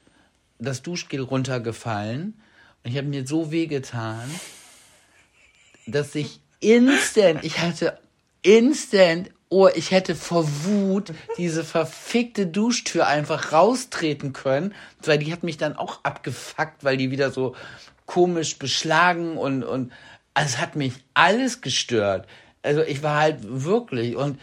[0.60, 2.42] das Duschgel runtergefallen.
[2.88, 4.30] Ich habe mir so wehgetan,
[5.86, 8.00] dass ich instant, ich hatte
[8.42, 14.74] instant, oh, ich hätte vor Wut diese verfickte Duschtür einfach raustreten können,
[15.04, 17.56] weil die hat mich dann auch abgefuckt, weil die wieder so
[18.06, 19.92] komisch beschlagen und, und,
[20.34, 22.26] also es hat mich alles gestört.
[22.64, 24.40] Also ich war halt wirklich und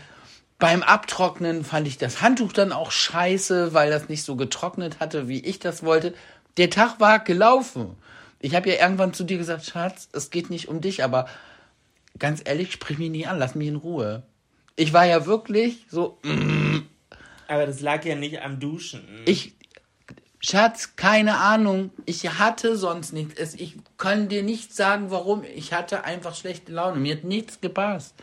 [0.59, 5.29] beim Abtrocknen fand ich das Handtuch dann auch scheiße, weil das nicht so getrocknet hatte,
[5.29, 6.15] wie ich das wollte.
[6.57, 7.97] Der Tag war gelaufen.
[8.45, 11.27] Ich habe ja irgendwann zu dir gesagt, Schatz, es geht nicht um dich, aber
[12.19, 14.23] ganz ehrlich, sprich mich nicht an, lass mich in Ruhe.
[14.77, 16.19] Ich war ja wirklich so,
[17.49, 19.03] Aber das lag ja nicht am Duschen.
[19.25, 19.55] ich,
[20.41, 23.55] Schatz, keine Ahnung, ich hatte sonst nichts.
[23.55, 25.43] Ich kann dir nicht sagen, warum.
[25.57, 27.01] Ich hatte einfach schlechte Laune.
[27.01, 28.15] Mir hat nichts gepasst.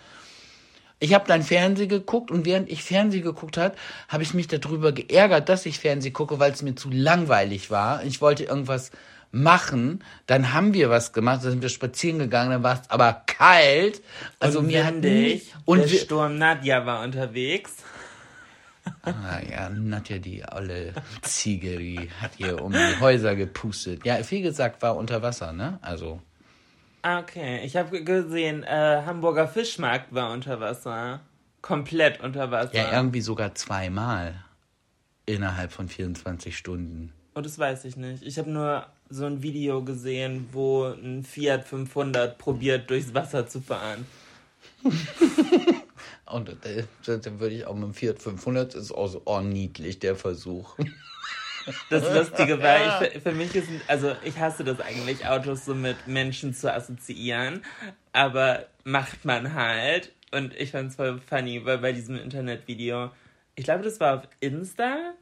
[0.99, 3.75] Ich habe dann Fernsehen geguckt und während ich Fernsehen geguckt hat,
[4.07, 8.03] habe ich mich darüber geärgert, dass ich Fernsehen gucke, weil es mir zu langweilig war.
[8.03, 8.91] Ich wollte irgendwas
[9.31, 10.03] machen.
[10.27, 14.01] Dann haben wir was gemacht, dann sind wir spazieren gegangen, dann war es aber kalt.
[14.39, 15.45] Also und mir hat windig.
[15.45, 17.75] nie, und der wir, Sturm Nadja war unterwegs.
[19.03, 24.05] Ah ja, Nadja, die olle Ziege, die hat hier um die Häuser gepustet.
[24.05, 25.77] Ja, viel gesagt, war unter Wasser, ne?
[25.81, 26.21] Also,
[27.03, 31.21] Okay, ich habe gesehen, äh, Hamburger Fischmarkt war unter Wasser.
[31.61, 32.75] Komplett unter Wasser.
[32.75, 34.35] ja, irgendwie sogar zweimal
[35.25, 37.13] innerhalb von 24 Stunden.
[37.33, 38.23] Und das weiß ich nicht.
[38.23, 43.62] Ich habe nur so ein Video gesehen, wo ein Fiat 500 probiert, durchs Wasser zu
[43.62, 44.06] fahren.
[46.26, 50.00] Und äh, dann würde ich auch mit dem Fiat 500, ist auch so oh, niedlich,
[50.00, 50.78] der Versuch.
[51.89, 56.08] das Lustige war, ich, für mich ist, also ich hasse das eigentlich, Autos so mit
[56.08, 57.63] Menschen zu assoziieren,
[58.13, 60.13] aber macht man halt.
[60.32, 63.12] Und ich fand es voll funny, weil bei diesem Internetvideo,
[63.56, 65.13] ich glaube, das war auf Insta.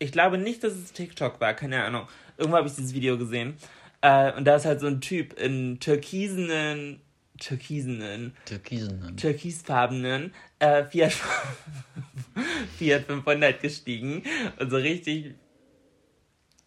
[0.00, 2.08] Ich glaube nicht, dass es TikTok war, keine Ahnung.
[2.36, 3.56] Irgendwo habe ich dieses Video gesehen.
[4.00, 7.00] Äh, und da ist halt so ein Typ in türkisenen,
[7.38, 9.16] türkisenen, Türkisen.
[9.16, 11.12] türkisfarbenen äh, Fiat,
[12.78, 14.22] Fiat 500 gestiegen
[14.58, 15.34] und so richtig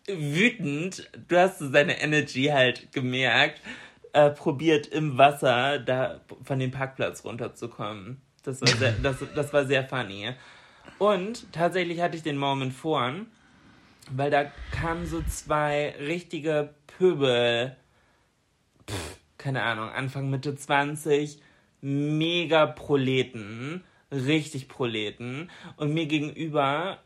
[0.08, 3.62] wütend, du hast so seine Energy halt gemerkt,
[4.14, 8.22] äh, probiert im Wasser da von dem Parkplatz runterzukommen.
[8.44, 10.34] Das war sehr, das, das war sehr funny.
[10.98, 13.28] Und tatsächlich hatte ich den Moment vorn,
[14.16, 17.76] weil da kamen so zwei richtige Pöbel,
[18.90, 21.42] pff, keine Ahnung, Anfang, Mitte 20,
[21.82, 25.50] mega Proleten, richtig Proleten.
[25.78, 27.00] Und mir gegenüber,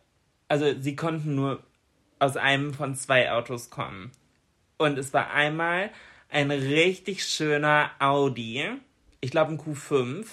[0.48, 1.63] also sie konnten nur
[2.20, 4.12] aus einem von zwei Autos kommen.
[4.78, 5.92] Und es war einmal
[6.30, 8.63] ein richtig schöner Audi,
[9.22, 10.26] ich glaube ein Q5,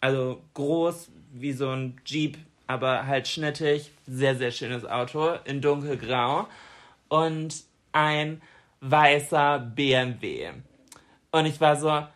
[0.00, 6.46] also groß wie so ein Jeep, aber halt schnittig, sehr, sehr schönes Auto in dunkelgrau
[7.08, 8.42] und ein
[8.80, 10.50] weißer BMW.
[11.30, 12.06] Und ich war so,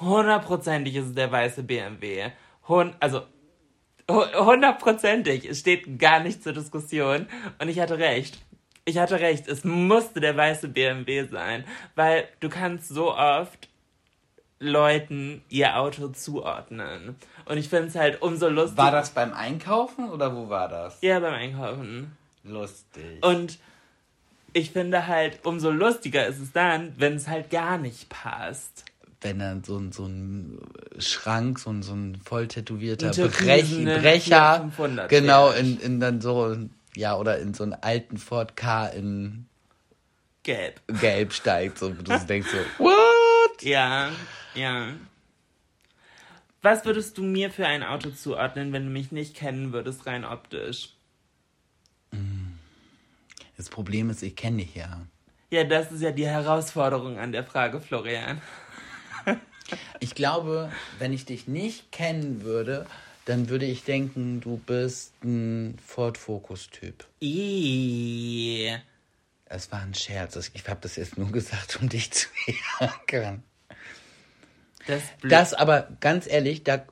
[0.00, 2.30] hundertprozentig ist es der weiße BMW.
[2.68, 3.22] Hun also
[4.08, 5.44] hundertprozentig.
[5.44, 7.26] Es steht gar nicht zur Diskussion.
[7.58, 8.38] Und ich hatte recht.
[8.84, 9.46] Ich hatte recht.
[9.48, 11.64] Es musste der weiße BMW sein.
[11.94, 13.68] Weil du kannst so oft
[14.62, 17.16] Leuten ihr Auto zuordnen.
[17.46, 18.84] Und ich finde es halt umso lustiger.
[18.84, 20.98] War das beim Einkaufen oder wo war das?
[21.00, 22.16] Ja, beim Einkaufen.
[22.44, 23.24] Lustig.
[23.24, 23.58] Und
[24.52, 28.84] ich finde halt, umso lustiger ist es dann, wenn es halt gar nicht passt.
[29.20, 30.58] wenn dann so ein, so ein
[30.98, 36.00] Schrank, so ein, so ein voll tätowierter Ein Brech, türkisenen Brecher, 500 genau, in, in
[36.00, 36.56] dann so,
[36.94, 39.46] ja, oder in so einen alten Ford K in
[40.44, 40.80] Gelb.
[41.00, 43.11] Gelb steigt, so, du denkst so, what?
[43.60, 44.10] Ja,
[44.54, 44.94] ja.
[46.62, 50.24] Was würdest du mir für ein Auto zuordnen, wenn du mich nicht kennen würdest, rein
[50.24, 50.90] optisch?
[53.56, 55.06] Das Problem ist, ich kenne dich ja.
[55.50, 58.40] Ja, das ist ja die Herausforderung an der Frage, Florian.
[60.00, 62.86] Ich glaube, wenn ich dich nicht kennen würde,
[63.24, 67.06] dann würde ich denken, du bist ein Ford Focus-Typ.
[67.20, 68.76] Ih.
[69.52, 70.50] Das war ein Scherz.
[70.54, 72.28] Ich habe das jetzt nur gesagt, um dich zu
[72.80, 73.42] ärgern.
[74.86, 75.02] Das.
[75.22, 76.84] Das aber, ganz ehrlich, da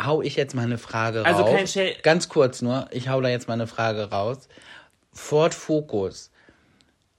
[0.00, 1.50] hau ich jetzt mal eine Frage Also raus.
[1.54, 4.48] kein Schä- Ganz kurz nur, ich hau da jetzt mal eine Frage raus.
[5.12, 6.30] Ford Focus.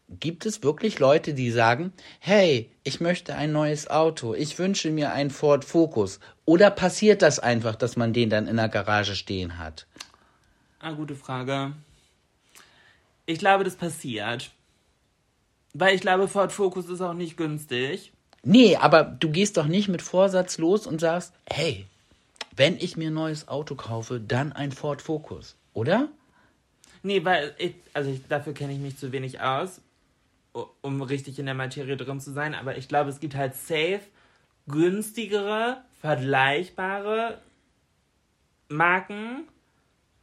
[0.09, 5.13] Gibt es wirklich Leute, die sagen, hey, ich möchte ein neues Auto, ich wünsche mir
[5.13, 6.19] einen Ford Focus?
[6.45, 9.87] Oder passiert das einfach, dass man den dann in der Garage stehen hat?
[10.79, 11.73] Ah, gute Frage.
[13.25, 14.51] Ich glaube, das passiert.
[15.73, 18.11] Weil ich glaube, Ford Focus ist auch nicht günstig.
[18.43, 21.85] Nee, aber du gehst doch nicht mit Vorsatz los und sagst, hey,
[22.55, 26.09] wenn ich mir ein neues Auto kaufe, dann ein Ford Focus, oder?
[27.03, 29.81] Nee, weil ich, also ich, dafür kenne ich mich zu wenig aus,
[30.81, 32.53] um richtig in der Materie drin zu sein.
[32.55, 34.01] Aber ich glaube, es gibt halt safe
[34.67, 37.39] günstigere, vergleichbare
[38.67, 39.47] Marken.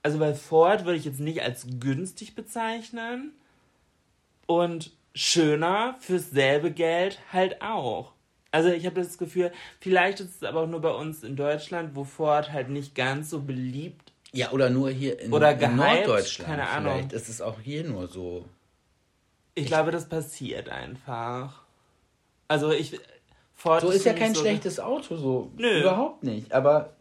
[0.03, 3.33] Also bei Ford würde ich jetzt nicht als günstig bezeichnen.
[4.47, 8.13] Und schöner fürs selbe Geld halt auch.
[8.53, 9.51] Also ich habe das Gefühl,
[9.81, 13.31] vielleicht ist es aber auch nur bei uns in Deutschland, wo Ford halt nicht ganz
[13.31, 16.51] so beliebt Ja, oder nur hier in, Oder in gehypt, Norddeutschland.
[16.51, 16.93] keine Ahnung.
[16.93, 18.45] Vielleicht ist es auch hier nur so.
[19.55, 21.63] Ich glaube, das passiert einfach.
[22.49, 22.99] Also ich.
[23.55, 25.51] Ford So ist ja für mich kein so- schlechtes Auto, so.
[25.57, 25.81] Nö.
[25.81, 26.53] Überhaupt nicht.
[26.53, 26.93] Aber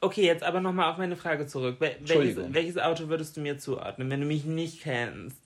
[0.00, 1.76] Okay, jetzt aber nochmal auf meine Frage zurück.
[1.80, 5.38] Wel welches, welches Auto würdest du mir zuordnen, wenn du mich nicht kennst?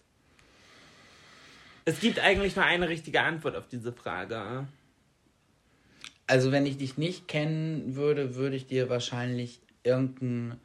[1.88, 4.66] Es gibt eigentlich nur eine richtige Antwort auf diese Frage.
[6.26, 10.60] also wenn ich dich nicht kennen würde, würde ich dir wahrscheinlich irgendein.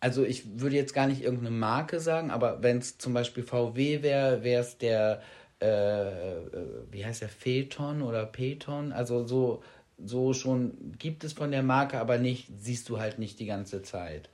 [0.00, 4.02] Also ich würde jetzt gar nicht irgendeine Marke sagen, aber wenn es zum Beispiel VW
[4.02, 5.20] wäre, wäre es der,
[5.60, 6.46] äh, äh,
[6.90, 8.90] wie heißt der, Phaeton oder Phaeton?
[8.90, 9.62] Also so,
[10.02, 13.82] so schon gibt es von der Marke, aber nicht, siehst du halt nicht die ganze
[13.82, 14.30] Zeit.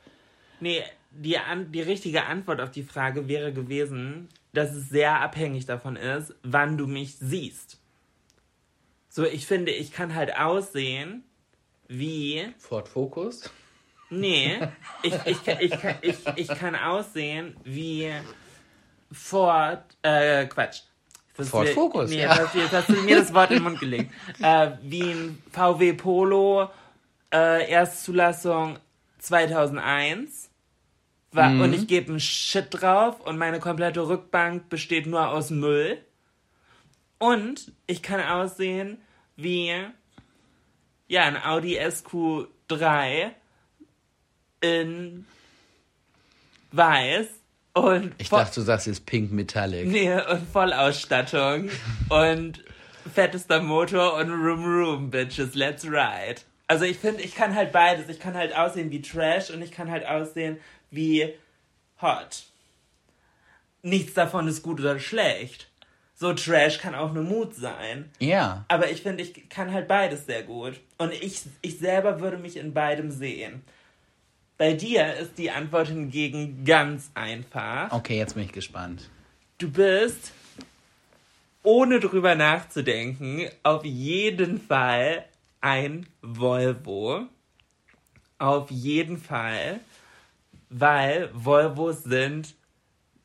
[0.61, 5.67] Nee, die, an die richtige Antwort auf die Frage wäre gewesen, dass es sehr abhängig
[5.67, 7.79] davon ist, wann du mich siehst.
[9.09, 11.25] So, ich finde, ich kann halt aussehen
[11.89, 13.51] wie Ford Focus?
[14.11, 14.59] Nee,
[15.03, 18.13] ich, ich, ich, ich, ich, ich kann aussehen wie
[19.13, 20.83] Ford, äh, Quatsch.
[21.37, 22.37] Das Ford Focus, Nee, ja.
[22.37, 24.13] hast, du- jetzt hast du mir das Wort in den Mund gelegt.
[24.43, 26.69] Äh, wie ein VW Polo,
[27.33, 28.79] äh, Erstzulassung
[29.19, 30.48] 2001.
[31.33, 35.99] Wa- Und ich gebe einen Shit drauf und meine komplette Rückbank besteht nur aus Müll.
[37.19, 38.99] Und ich kann aussehen
[39.37, 39.73] wie
[41.09, 43.31] ja, ein Audi SQ3
[44.61, 45.27] in
[46.73, 47.27] weiß
[47.75, 49.87] und Ich dachte, du sagst jetzt Pink Metallic.
[49.87, 51.71] nee, und Vollausstattung
[52.09, 52.63] und
[53.15, 56.41] fettester Motor und Room Room, Bitches, let's ride.
[56.67, 58.09] Also ich finde, ich kann halt beides.
[58.11, 60.59] Ich kann halt aussehen wie Trash und ich kann halt aussehen
[60.91, 61.35] wie
[62.01, 62.45] Hot.
[63.83, 65.69] Nichts davon ist gut oder schlecht.
[66.15, 68.11] So Trash kann auch eine Mut sein.
[68.19, 68.65] Ja.
[68.69, 70.81] Aber ich finde, ich kann halt beides sehr gut.
[70.97, 73.63] Und ich, ich selber würde mich in beidem sehen.
[74.57, 77.93] Bei dir ist die Antwort hingegen ganz einfach.
[77.93, 79.09] Okay, jetzt bin ich gespannt.
[79.59, 80.33] Du bist,
[81.63, 85.25] ohne drüber nachzudenken, auf jeden Fall
[85.61, 87.27] ein Volvo.
[88.39, 89.79] Auf jeden Fall.
[90.71, 92.55] Weil Volvos sind,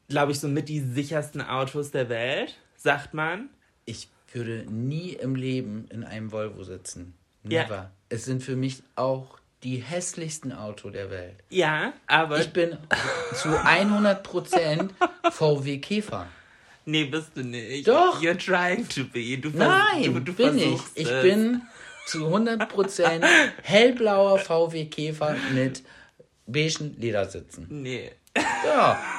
[0.07, 3.49] glaube ich, somit die sichersten Autos der Welt, sagt man.
[3.85, 7.13] Ich würde nie im Leben in einem Volvo sitzen.
[7.43, 7.63] Ja.
[7.63, 7.91] Never.
[8.09, 11.35] Es sind für mich auch die hässlichsten Auto der Welt.
[11.49, 12.39] Ja, aber.
[12.39, 12.77] Ich bin
[13.33, 14.89] zu 100%
[15.31, 16.27] VW Käfer.
[16.85, 17.87] nee, bist du nicht.
[17.87, 18.21] Doch.
[18.21, 19.37] You're trying to be.
[19.37, 20.81] Du Nein, du, du bin ich.
[20.95, 21.21] Ich es.
[21.21, 21.61] bin
[22.07, 23.25] zu 100%
[23.63, 25.83] hellblauer VW Käfer mit
[26.45, 27.67] beigen Ledersitzen.
[27.69, 28.11] Nee.
[28.65, 28.99] Ja.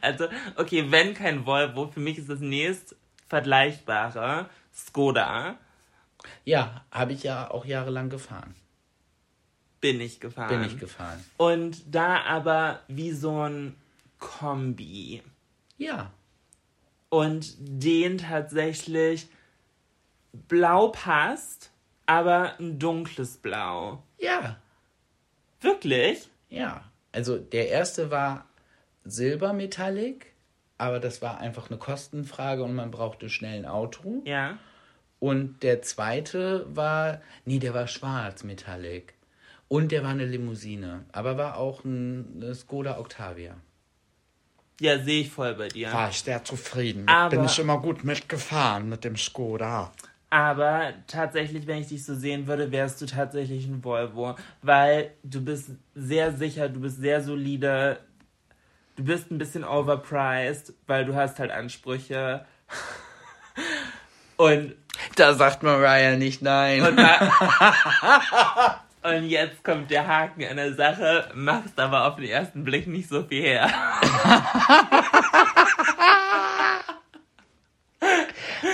[0.00, 2.94] Also, okay, wenn kein Volvo, für mich ist das nächst
[3.26, 5.56] vergleichbare Skoda.
[6.44, 8.54] Ja, habe ich ja auch jahrelang gefahren.
[9.80, 10.48] Bin ich gefahren.
[10.48, 11.24] Bin ich gefahren.
[11.36, 13.74] Und da aber wie so ein
[14.18, 15.22] Kombi.
[15.78, 16.10] Ja.
[17.08, 19.28] Und den tatsächlich
[20.32, 21.70] blau passt,
[22.06, 24.02] aber ein dunkles Blau.
[24.18, 24.56] Ja.
[25.64, 26.28] Wirklich?
[26.48, 26.84] Ja.
[27.12, 28.46] Also der erste war
[29.04, 30.26] Silbermetallic,
[30.78, 34.22] aber das war einfach eine Kostenfrage und man brauchte schnell ein Auto.
[34.24, 34.58] Ja.
[35.20, 39.14] Und der zweite war, nee, der war schwarz Metallic.
[39.68, 43.56] Und der war eine Limousine, aber war auch ein, eine Skoda Octavia.
[44.80, 45.90] Ja, sehe ich voll bei dir.
[45.92, 47.08] War ich sehr zufrieden.
[47.08, 49.92] Aber- Bin ich immer gut mitgefahren mit dem Skoda.
[50.34, 54.34] Aber tatsächlich, wenn ich dich so sehen würde, wärst du tatsächlich ein Volvo.
[54.62, 58.00] Weil du bist sehr sicher, du bist sehr solide.
[58.96, 62.44] Du bist ein bisschen overpriced, weil du hast halt Ansprüche.
[64.36, 64.74] Und,
[65.14, 66.82] Da sagt Mariah nicht nein.
[66.82, 66.98] und,
[69.14, 73.08] und jetzt kommt der Haken an der Sache, machst aber auf den ersten Blick nicht
[73.08, 73.70] so viel her.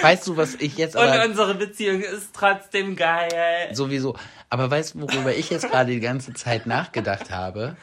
[0.02, 3.68] weißt du, was ich jetzt Und aber unsere Beziehung ist trotzdem geil.
[3.72, 4.16] sowieso,
[4.48, 7.76] aber weißt du, worüber ich jetzt gerade die ganze Zeit nachgedacht habe?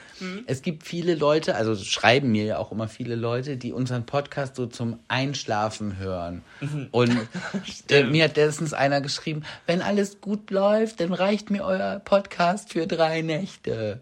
[0.47, 4.55] Es gibt viele Leute, also schreiben mir ja auch immer viele Leute, die unseren Podcast
[4.55, 6.43] so zum Einschlafen hören.
[6.91, 7.17] Und
[7.89, 12.73] äh, mir hat letztens einer geschrieben, wenn alles gut läuft, dann reicht mir euer Podcast
[12.73, 14.01] für drei Nächte.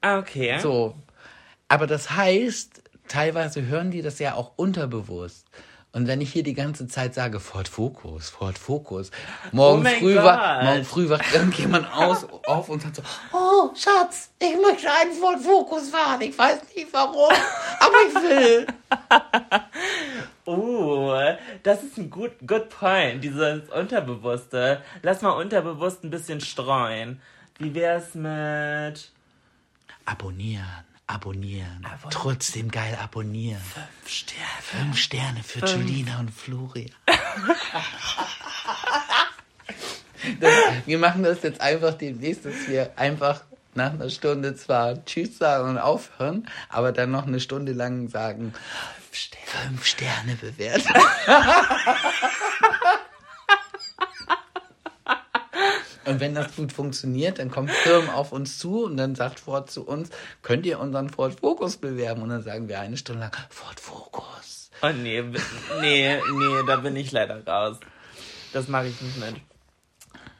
[0.00, 0.58] Ah, Okay.
[0.60, 0.94] So.
[1.68, 5.46] Aber das heißt, teilweise hören die das ja auch unterbewusst.
[5.94, 9.12] Und wenn ich hier die ganze Zeit sage, Ford Focus, Ford Focus,
[9.52, 13.02] morgen, Oh früh, wacht, morgen früh wacht irgendjemand aus, auf und sagt so,
[13.32, 16.20] oh, Schatz, ich möchte einen Ford Focus fahren.
[16.22, 17.32] Ich weiß nicht warum,
[17.80, 18.66] aber ich will.
[20.46, 21.16] Oh,
[21.62, 24.82] das ist ein gut good point, dieses Unterbewusste.
[25.00, 27.22] Lass mal unterbewusst ein bisschen streuen.
[27.58, 29.10] Wie wär's mit
[30.04, 33.60] Abonnieren, abonnieren, trotzdem geil abonnieren.
[34.06, 34.44] Sterne?
[34.62, 36.90] Fünf Sterne für Julina und Floria.
[40.40, 40.52] das,
[40.86, 43.42] wir machen das jetzt einfach demnächst, dass wir einfach
[43.74, 48.54] nach einer Stunde zwar Tschüss sagen und aufhören, aber dann noch eine Stunde lang sagen,
[49.10, 50.94] fünf Sterne bewerten.
[56.06, 59.70] Und wenn das gut funktioniert, dann kommt Firmen auf uns zu und dann sagt Ford
[59.70, 60.10] zu uns,
[60.42, 62.22] könnt ihr unseren Ford Focus bewerben?
[62.22, 64.70] Und dann sagen wir eine Stunde lang, Ford Focus.
[64.82, 65.22] Oh nee,
[65.80, 67.78] nee, nee, da bin ich leider raus.
[68.52, 69.36] Das mache ich nicht mit.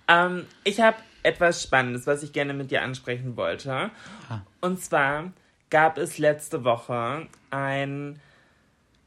[0.09, 3.91] Ähm, ich habe etwas Spannendes, was ich gerne mit dir ansprechen wollte.
[4.61, 5.33] Und zwar
[5.71, 8.21] gab es letzte Woche einen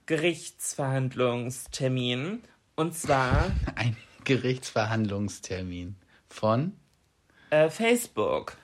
[0.07, 2.41] Gerichtsverhandlungstermin.
[2.75, 5.95] Und zwar Ein Gerichtsverhandlungstermin
[6.37, 6.73] von
[7.49, 8.57] äh, Facebook.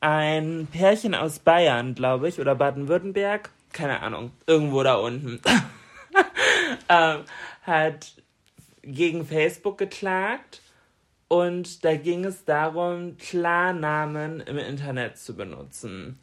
[0.00, 5.40] Ein Pärchen aus Bayern, glaube ich, oder Baden-Württemberg, keine Ahnung, irgendwo da unten,
[6.88, 7.20] ähm,
[7.62, 8.14] hat
[8.82, 10.60] gegen Facebook geklagt
[11.28, 16.18] und da ging es darum, Klarnamen im Internet zu benutzen.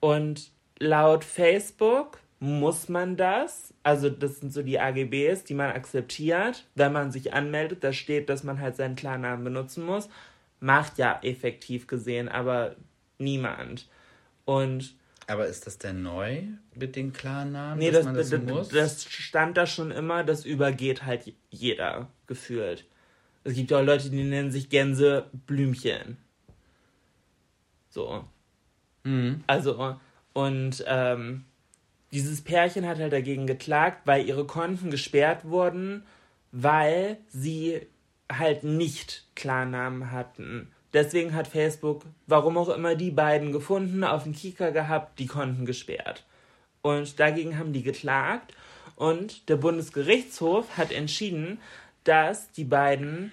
[0.00, 6.64] Und laut Facebook muss man das, also das sind so die AGBs, die man akzeptiert,
[6.74, 10.08] wenn man sich anmeldet, da steht, dass man halt seinen Klarnamen benutzen muss.
[10.58, 12.74] Macht ja effektiv gesehen, aber
[13.18, 13.88] niemand.
[14.44, 14.96] Und
[15.28, 16.42] Aber ist das denn neu
[16.74, 18.68] mit den Klarnamen, nee, dass das, man das, das, muss?
[18.70, 22.86] das stand da schon immer, das übergeht halt jeder gefühlt.
[23.44, 26.16] Es gibt ja auch Leute, die nennen sich Gänseblümchen.
[27.88, 28.24] So.
[29.04, 29.44] Mhm.
[29.46, 29.96] Also,
[30.32, 31.44] und ähm,
[32.12, 36.04] dieses Pärchen hat halt dagegen geklagt, weil ihre Konten gesperrt wurden,
[36.52, 37.86] weil sie
[38.30, 40.70] halt nicht Klarnamen hatten.
[40.92, 45.64] Deswegen hat Facebook, warum auch immer, die beiden gefunden, auf dem Kika gehabt, die Konten
[45.64, 46.24] gesperrt.
[46.82, 48.54] Und dagegen haben die geklagt.
[48.96, 51.60] Und der Bundesgerichtshof hat entschieden,
[52.04, 53.32] dass die beiden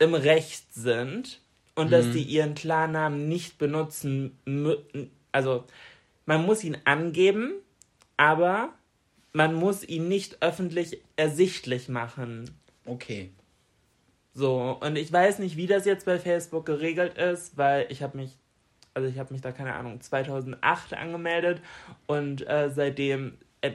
[0.00, 1.40] im Recht sind
[1.76, 5.10] und dass die ihren Klarnamen nicht benutzen müssen.
[5.30, 5.64] Also,
[6.30, 7.54] man muss ihn angeben,
[8.16, 8.72] aber
[9.32, 12.48] man muss ihn nicht öffentlich ersichtlich machen.
[12.84, 13.30] Okay.
[14.32, 18.16] So, und ich weiß nicht, wie das jetzt bei Facebook geregelt ist, weil ich habe
[18.16, 18.38] mich,
[18.94, 21.62] also ich habe mich da, keine Ahnung, 2008 angemeldet
[22.06, 23.72] und äh, seitdem, äh,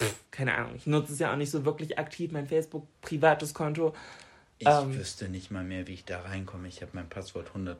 [0.00, 3.94] pff, keine Ahnung, ich nutze es ja auch nicht so wirklich aktiv, mein Facebook-privates Konto.
[4.56, 4.96] Ich Ähm.
[4.96, 6.68] wüsste nicht mal mehr, wie ich da reinkomme.
[6.68, 7.76] Ich habe mein Passwort 100%.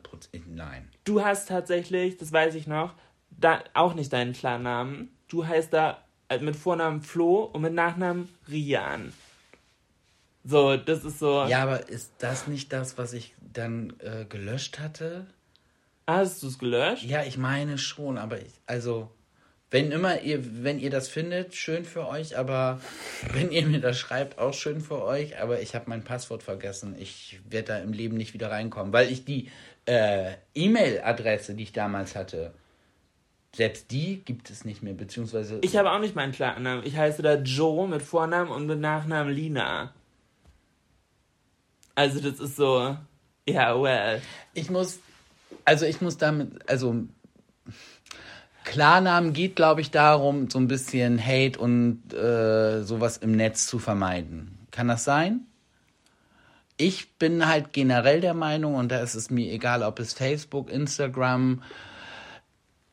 [0.53, 0.87] Nein.
[1.03, 2.93] Du hast tatsächlich, das weiß ich noch,
[3.31, 5.09] da auch nicht deinen Klarnamen.
[5.27, 9.13] Du heißt da äh, mit Vornamen Flo und mit Nachnamen Rian.
[10.43, 11.45] So, das ist so.
[11.47, 15.27] Ja, aber ist das nicht das, was ich dann äh, gelöscht hatte?
[16.07, 17.03] Hast du es gelöscht?
[17.03, 19.11] Ja, ich meine schon, aber ich, also,
[19.69, 22.79] wenn immer ihr, wenn ihr das findet, schön für euch, aber
[23.33, 26.95] wenn ihr mir das schreibt, auch schön für euch, aber ich habe mein Passwort vergessen.
[26.97, 29.49] Ich werde da im Leben nicht wieder reinkommen, weil ich die
[29.85, 32.53] äh, E-Mail-Adresse, die ich damals hatte,
[33.55, 35.59] selbst die gibt es nicht mehr, beziehungsweise.
[35.61, 36.85] Ich habe auch nicht meinen Klarnamen.
[36.85, 39.93] Ich heiße da Joe mit Vornamen und mit Nachnamen Lina.
[41.95, 42.95] Also das ist so,
[43.47, 44.21] ja, well.
[44.53, 44.99] Ich muss,
[45.65, 46.95] also ich muss damit, also
[48.63, 53.79] Klarnamen geht, glaube ich, darum, so ein bisschen Hate und äh, sowas im Netz zu
[53.79, 54.59] vermeiden.
[54.71, 55.41] Kann das sein?
[56.77, 60.69] Ich bin halt generell der Meinung, und da ist es mir egal, ob es Facebook,
[60.69, 61.63] Instagram,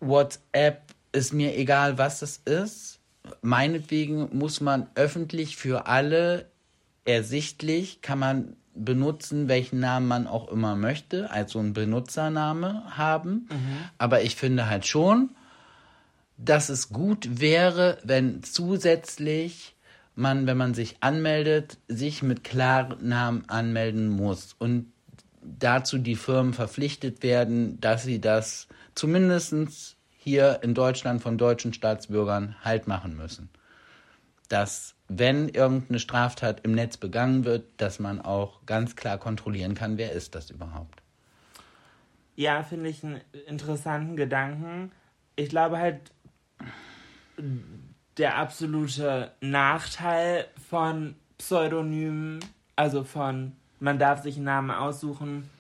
[0.00, 0.82] WhatsApp,
[1.12, 3.00] ist mir egal, was es ist.
[3.42, 6.46] Meinetwegen muss man öffentlich für alle
[7.04, 13.48] ersichtlich, kann man benutzen, welchen Namen man auch immer möchte, also einen Benutzername haben.
[13.98, 15.30] Aber ich finde halt schon,
[16.36, 19.74] dass es gut wäre, wenn zusätzlich
[20.14, 24.92] man, wenn man sich anmeldet, sich mit Klarnamen anmelden muss und
[25.42, 28.66] dazu die Firmen verpflichtet werden, dass sie das
[28.96, 33.48] zumindest hier in Deutschland von deutschen Staatsbürgern halt machen müssen.
[34.48, 39.98] Dass, wenn irgendeine Straftat im Netz begangen wird, dass man auch ganz klar kontrollieren kann,
[39.98, 41.02] wer ist das überhaupt.
[42.34, 44.92] Ja, finde ich einen interessanten Gedanken.
[45.36, 46.00] Ich glaube halt,
[48.18, 52.40] der absolute Nachteil von Pseudonymen,
[52.76, 55.50] also von man darf sich einen Namen aussuchen,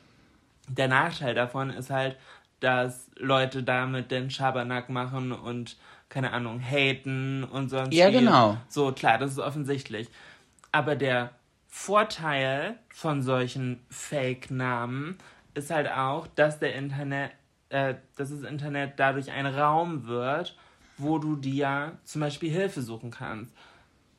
[0.68, 2.16] der Nachteil davon ist halt,
[2.60, 5.76] dass Leute damit den Schabernack machen und
[6.08, 8.56] keine Ahnung, haten und sonst Ja, genau.
[8.68, 10.08] So, klar, das ist offensichtlich.
[10.72, 11.30] Aber der
[11.68, 15.18] Vorteil von solchen Fake-Namen
[15.54, 17.32] ist halt auch, dass der Internet,
[17.70, 20.56] äh, dass das Internet dadurch ein Raum wird,
[20.98, 23.54] wo du dir zum Beispiel Hilfe suchen kannst.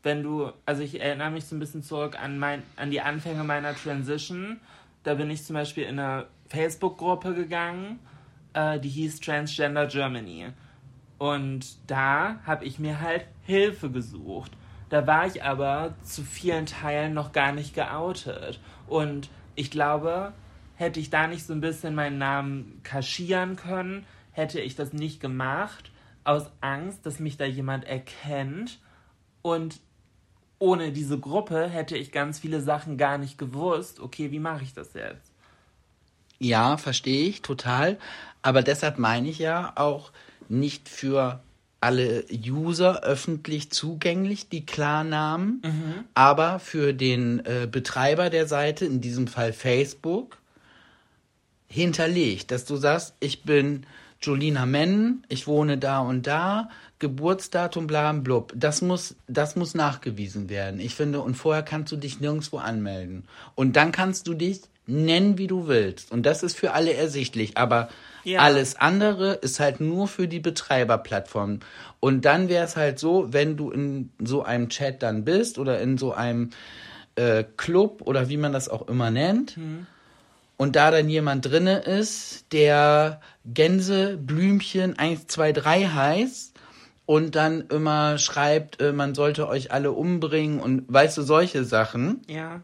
[0.03, 3.43] Wenn du, also ich erinnere mich so ein bisschen zurück an mein, an die Anfänge
[3.43, 4.59] meiner Transition.
[5.03, 7.99] Da bin ich zum Beispiel in eine Facebook-Gruppe gegangen,
[8.53, 10.47] äh, die hieß Transgender Germany.
[11.17, 14.51] Und da habe ich mir halt Hilfe gesucht.
[14.89, 18.59] Da war ich aber zu vielen Teilen noch gar nicht geoutet.
[18.87, 20.33] Und ich glaube,
[20.75, 25.19] hätte ich da nicht so ein bisschen meinen Namen kaschieren können, hätte ich das nicht
[25.19, 25.91] gemacht,
[26.23, 28.79] aus Angst, dass mich da jemand erkennt.
[29.41, 29.79] Und
[30.59, 33.99] ohne diese Gruppe hätte ich ganz viele Sachen gar nicht gewusst.
[33.99, 35.26] Okay, wie mache ich das jetzt?
[36.39, 37.97] Ja, verstehe ich total.
[38.41, 40.11] Aber deshalb meine ich ja auch
[40.49, 41.41] nicht für
[41.79, 45.61] alle User öffentlich zugänglich, die Klarnamen,
[46.15, 50.37] aber für den äh, Betreiber der Seite, in diesem Fall Facebook,
[51.67, 53.85] hinterlegt, dass du sagst, ich bin
[54.21, 56.69] Jolina Mennen, ich wohne da und da,
[56.99, 58.53] Geburtsdatum, bla blub.
[58.55, 60.79] Das muss, das muss nachgewiesen werden.
[60.79, 63.25] Ich finde, und vorher kannst du dich nirgendwo anmelden.
[63.53, 66.11] Und dann kannst du dich nennen, wie du willst.
[66.11, 67.57] Und das ist für alle ersichtlich.
[67.57, 67.89] Aber
[68.23, 68.39] Ja.
[68.39, 71.59] alles andere ist halt nur für die Betreiberplattform.
[71.99, 75.79] Und dann wäre es halt so, wenn du in so einem Chat dann bist oder
[75.79, 76.49] in so einem
[77.15, 79.57] äh, Club oder wie man das auch immer nennt,
[80.59, 86.53] und da dann jemand drinne ist, der Gänseblümchen 123 heißt
[87.05, 92.21] und dann immer schreibt, äh, man sollte euch alle umbringen und weißt du, solche Sachen,
[92.27, 92.61] Ja.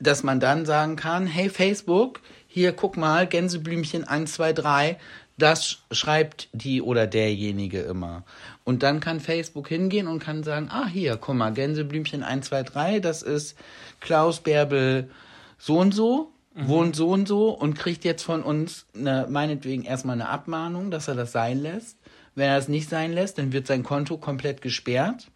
[0.00, 4.96] Dass man dann sagen kann, hey Facebook, hier guck mal, Gänseblümchen 123,
[5.38, 8.24] das sch- schreibt die oder derjenige immer.
[8.64, 13.22] Und dann kann Facebook hingehen und kann sagen, ah hier, guck mal, Gänseblümchen 123, das
[13.22, 13.56] ist
[14.00, 15.10] Klaus Bärbel
[15.58, 20.14] so und so, wohnt so und so und kriegt jetzt von uns eine, meinetwegen erstmal
[20.14, 21.96] eine Abmahnung, dass er das sein lässt.
[22.34, 25.28] Wenn er es nicht sein lässt, dann wird sein Konto komplett gesperrt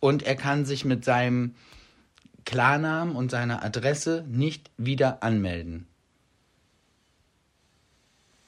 [0.00, 1.54] und er kann sich mit seinem
[2.50, 5.86] Klarnamen und seiner Adresse nicht wieder anmelden.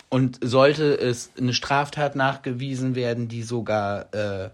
[0.08, 4.50] Und sollte es eine Straftat nachgewiesen werden, die sogar äh,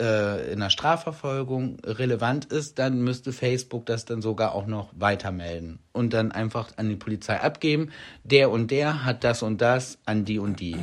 [0.00, 5.80] äh, in der Strafverfolgung relevant ist, dann müsste Facebook das dann sogar auch noch weitermelden
[5.92, 7.90] und dann einfach an die Polizei abgeben.
[8.22, 10.76] Der und der hat das und das an die und die.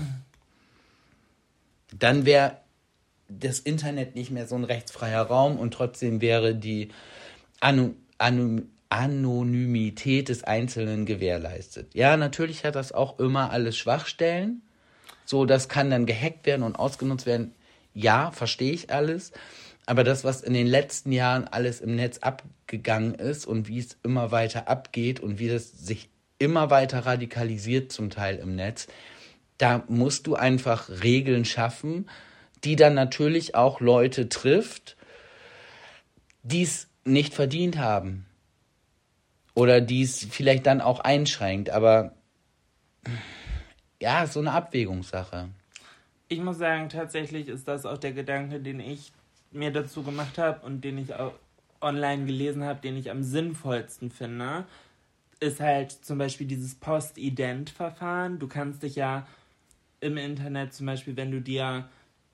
[1.97, 2.57] Dann wäre
[3.29, 6.89] das Internet nicht mehr so ein rechtsfreier Raum und trotzdem wäre die
[7.59, 11.95] Anu Anu Anonymität des Einzelnen gewährleistet.
[11.95, 14.61] Ja, natürlich hat das auch immer alles Schwachstellen.
[15.25, 17.55] So, das kann dann gehackt werden und ausgenutzt werden.
[17.95, 19.31] Ja, verstehe ich alles.
[19.87, 23.97] Aber das, was in den letzten Jahren alles im Netz abgegangen ist und wie es
[24.03, 28.87] immer weiter abgeht und wie das sich immer weiter radikalisiert zum Teil im Netz,
[29.57, 32.09] da musst du einfach Regeln schaffen,
[32.63, 34.97] die dann natürlich auch Leute trifft,
[36.43, 38.25] die es nicht verdient haben.
[39.55, 41.69] Oder die es vielleicht dann auch einschränkt.
[41.69, 42.13] Aber
[44.01, 45.49] ja, so eine Abwägungssache.
[46.27, 49.11] Ich muss sagen, tatsächlich ist das auch der Gedanke, den ich
[49.51, 51.33] mir dazu gemacht habe und den ich auch
[51.81, 54.65] online gelesen habe, den ich am sinnvollsten finde,
[55.39, 58.39] ist halt zum Beispiel dieses Post-Ident-Verfahren.
[58.39, 59.27] Du kannst dich ja
[59.99, 61.87] im Internet zum Beispiel, wenn du dir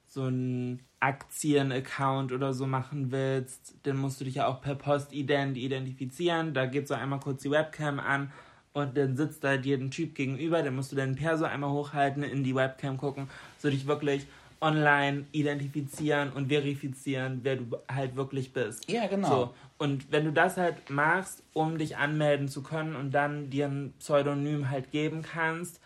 [0.08, 5.58] so einen Aktien-Account oder so machen willst, dann musst du dich ja auch per Post-Ident
[5.58, 6.54] identifizieren.
[6.54, 8.32] Da geht so einmal kurz die Webcam an
[8.74, 12.24] und dann sitzt da dir ein Typ gegenüber, dann musst du deinen Perso einmal hochhalten,
[12.24, 14.28] in die Webcam gucken, so dich wirklich
[14.62, 18.90] online identifizieren und verifizieren, wer du halt wirklich bist.
[18.92, 19.30] Ja, genau.
[19.30, 19.54] So.
[19.78, 23.94] Und wenn du das halt machst, um dich anmelden zu können und dann dir ein
[24.00, 25.80] Pseudonym halt geben kannst,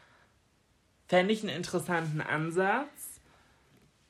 [1.08, 3.03] fände ich einen interessanten Ansatz.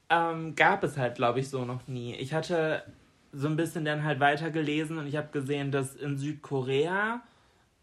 [0.09, 2.15] Ähm, gab es halt, glaube ich, so noch nie.
[2.15, 2.83] Ich hatte
[3.31, 7.21] so ein bisschen dann halt weitergelesen und ich habe gesehen, dass in Südkorea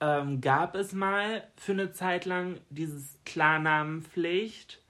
[0.00, 4.80] ähm, gab es mal für eine Zeit lang dieses Klarnamenpflicht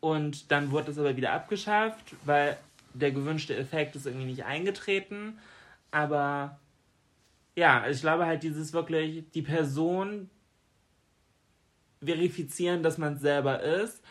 [0.00, 2.56] und dann wurde es aber wieder abgeschafft, weil
[2.94, 5.38] der gewünschte Effekt ist irgendwie nicht eingetreten.
[5.90, 6.58] Aber
[7.56, 10.30] ja, ich glaube halt dieses wirklich, die Person
[12.04, 14.02] verifizieren, dass man es selber ist.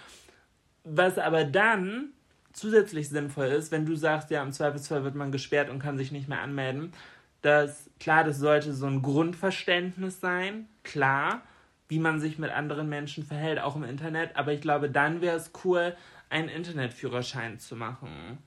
[0.83, 2.14] Was aber dann
[2.55, 6.11] zusätzlich sinnvoll ist, wenn du sagst, ja, im Zweifelsfall wird man gesperrt und kann sich
[6.11, 6.93] nicht mehr anmelden,
[7.41, 11.43] dass klar, das sollte so ein Grundverständnis sein, klar,
[11.87, 15.37] wie man sich mit anderen Menschen verhält, auch im Internet, aber ich glaube, dann wäre
[15.37, 15.95] es cool,
[16.29, 18.39] einen Internetführerschein zu machen.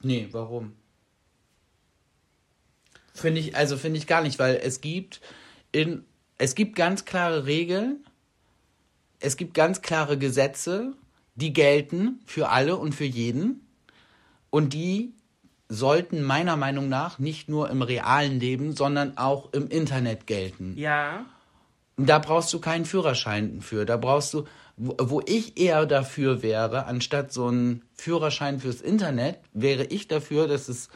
[0.00, 0.74] Nee, warum?
[3.14, 5.20] Finde ich, also finde ich gar nicht, weil es gibt
[5.70, 6.04] in,
[6.38, 8.04] es gibt ganz klare Regeln,
[9.20, 10.94] es gibt ganz klare Gesetze,
[11.34, 13.66] die gelten für alle und für jeden
[14.50, 15.14] und die
[15.68, 20.74] sollten meiner Meinung nach nicht nur im realen Leben, sondern auch im Internet gelten.
[20.76, 21.24] Ja,
[21.96, 23.86] Und Da brauchst du keinen Führerschein für.
[23.86, 24.44] Da brauchst du,
[24.76, 30.46] wo, wo ich eher dafür wäre, anstatt so einen Führerschein fürs Internet, wäre ich dafür,
[30.46, 30.88] dass es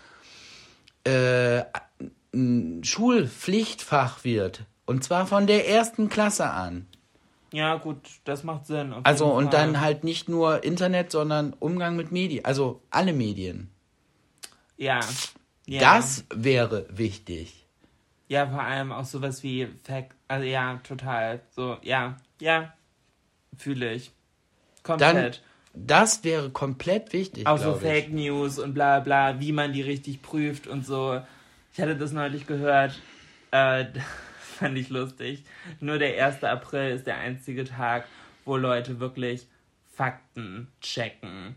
[1.04, 1.64] äh,
[2.34, 4.64] ein Schulpflichtfach wird.
[4.84, 6.86] Und zwar von der ersten Klasse an.
[7.56, 8.92] Ja, gut, das macht Sinn.
[9.02, 9.62] Also und Fall.
[9.62, 12.44] dann halt nicht nur Internet, sondern Umgang mit Medien.
[12.44, 13.70] Also alle Medien.
[14.76, 15.00] Ja.
[15.64, 15.80] ja.
[15.80, 17.66] Das wäre wichtig.
[18.28, 20.14] Ja, vor allem auch sowas wie Fact.
[20.28, 21.40] Also ja, total.
[21.48, 22.74] So, ja, ja.
[23.56, 24.12] Fühle ich.
[24.82, 25.42] Dann, Komplett.
[25.72, 27.46] das wäre komplett wichtig.
[27.46, 27.88] auch so glaub ich.
[27.88, 31.22] Fake News und bla bla, wie man die richtig prüft und so.
[31.72, 33.00] Ich hatte das neulich gehört.
[33.50, 33.86] Äh,
[34.56, 35.44] fand ich lustig.
[35.80, 36.44] Nur der 1.
[36.44, 38.06] April ist der einzige Tag,
[38.44, 39.46] wo Leute wirklich
[39.92, 41.56] Fakten checken.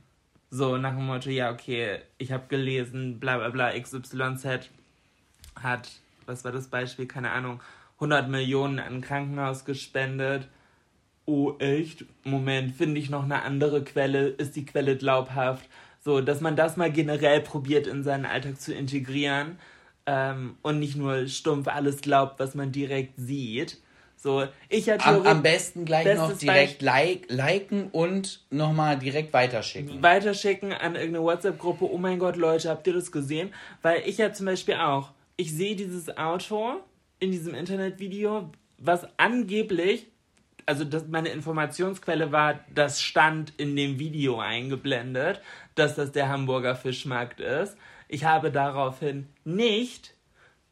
[0.50, 4.70] So nach dem Motto, ja, okay, ich habe gelesen, bla bla bla, XYZ
[5.56, 5.90] hat
[6.30, 7.08] was war das Beispiel?
[7.08, 7.60] Keine Ahnung,
[7.96, 10.48] 100 Millionen an Krankenhaus gespendet.
[11.26, 12.06] Oh, echt?
[12.24, 14.28] Moment, finde ich noch eine andere Quelle?
[14.28, 15.68] Ist die Quelle glaubhaft?
[16.00, 19.60] So, dass man das mal generell probiert in seinen Alltag zu integrieren
[20.10, 23.78] ähm, und nicht nur stumpf alles glaubt, was man direkt sieht.
[24.16, 30.02] So, ich hatte Am, am besten gleich noch direkt like, liken und nochmal direkt weiterschicken.
[30.02, 31.86] weiterschicken an irgendeine WhatsApp-Gruppe.
[31.90, 33.54] Oh mein Gott, Leute, habt ihr das gesehen?
[33.82, 36.82] Weil ich ja zum Beispiel auch, ich sehe dieses Auto
[37.20, 40.08] in diesem Internetvideo, was angeblich,
[40.66, 45.40] also das, meine Informationsquelle war, das stand in dem Video eingeblendet,
[45.76, 47.78] dass das der Hamburger Fischmarkt ist.
[48.10, 50.16] Ich habe daraufhin nicht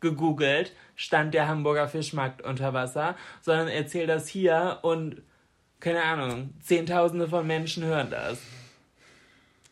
[0.02, 5.22] gegoogelt, stand der Hamburger Fischmarkt unter Wasser, sondern erzähl das hier und
[5.80, 8.40] keine Ahnung, Zehntausende von Menschen hören das.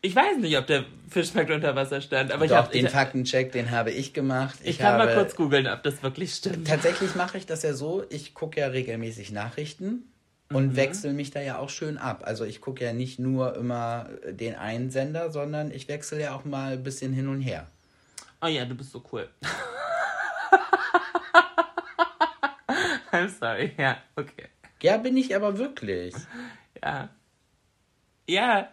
[0.00, 2.92] Ich weiß nicht, ob der Fischmarkt unter Wasser stand, aber ich Doch, habe den ich,
[2.92, 4.56] Faktencheck, den habe ich gemacht.
[4.62, 6.68] ich kann habe, mal kurz googeln, ob das wirklich stimmt.
[6.68, 10.04] Tatsächlich mache ich das ja so, ich gucke ja regelmäßig Nachrichten
[10.52, 10.76] und Mhm.
[10.76, 12.22] wechsle mich da ja auch schön ab.
[12.24, 16.44] Also ich gucke ja nicht nur immer den einen Sender, sondern ich wechsle ja auch
[16.44, 17.66] mal ein bisschen hin und her.
[18.40, 19.28] Oh ja, du bist so cool.
[23.12, 24.46] I'm sorry, ja, okay.
[24.82, 26.14] Ja, bin ich aber wirklich.
[26.82, 27.08] Ja.
[28.28, 28.68] Ja.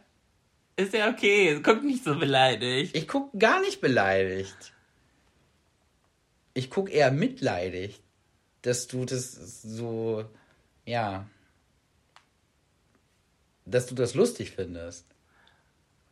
[0.76, 1.60] Ist ja okay.
[1.64, 2.96] Guck nicht so beleidigt.
[2.96, 4.74] Ich gucke gar nicht beleidigt.
[6.56, 8.02] Ich gucke eher mitleidig,
[8.64, 10.26] dass du das so,
[10.86, 11.26] ja,
[13.66, 15.06] dass du das lustig findest.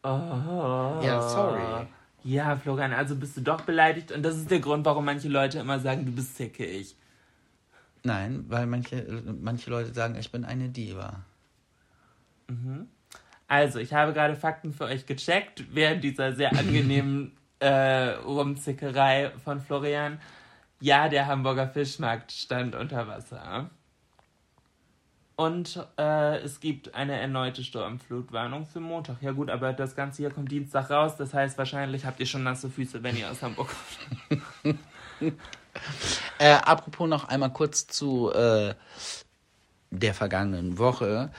[0.04, 0.10] Oh.
[0.10, 1.88] Ja, sorry.
[2.24, 5.60] Ja, Florian, also bist du doch beleidigt und das ist der Grund, warum manche Leute
[5.60, 6.96] immer sagen, du bist zickig.
[8.04, 11.24] Nein, weil manche, manche Leute sagen, ich bin eine Diva.
[13.48, 19.60] Also, ich habe gerade Fakten für euch gecheckt, während dieser sehr angenehmen äh, Rumzickerei von
[19.60, 20.20] Florian.
[20.80, 23.70] Ja, der Hamburger Fischmarkt stand unter Wasser.
[25.42, 29.24] Und äh, es gibt eine erneute Sturmflutwarnung für Montag.
[29.24, 31.16] Ja gut, aber das Ganze hier kommt Dienstag raus.
[31.18, 33.70] Das heißt, wahrscheinlich habt ihr schon nasse Füße, wenn ihr aus Hamburg
[34.62, 34.78] kommt.
[36.38, 38.74] Äh, apropos noch einmal kurz zu äh,
[39.90, 41.32] der vergangenen Woche.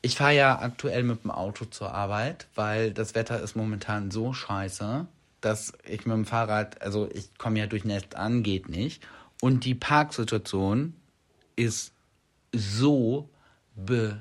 [0.00, 4.32] Ich fahre ja aktuell mit dem Auto zur Arbeit, weil das Wetter ist momentan so
[4.32, 5.06] scheiße,
[5.42, 9.06] dass ich mit dem Fahrrad, also ich komme ja durch Nest an, geht nicht.
[9.42, 10.94] Und die Parksituation
[11.56, 11.92] ist
[12.52, 13.28] so
[13.76, 14.20] beschissen.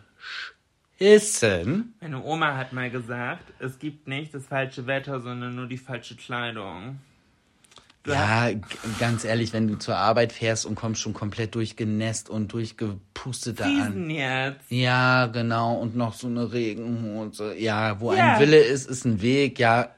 [2.01, 6.16] Meine Oma hat mal gesagt, es gibt nicht das falsche Wetter, sondern nur die falsche
[6.16, 6.99] Kleidung.
[8.06, 8.49] Ja,
[8.99, 13.64] ganz ehrlich, wenn du zur Arbeit fährst und kommst schon komplett durchgenässt und durchgepustet da
[13.64, 14.10] an.
[14.10, 14.70] Jetzt.
[14.70, 15.76] Ja, genau.
[15.76, 17.56] Und noch so eine Regenhose.
[17.58, 18.34] Ja, wo Ja.
[18.34, 19.58] ein Wille ist, ist ein Weg.
[19.58, 19.91] Ja,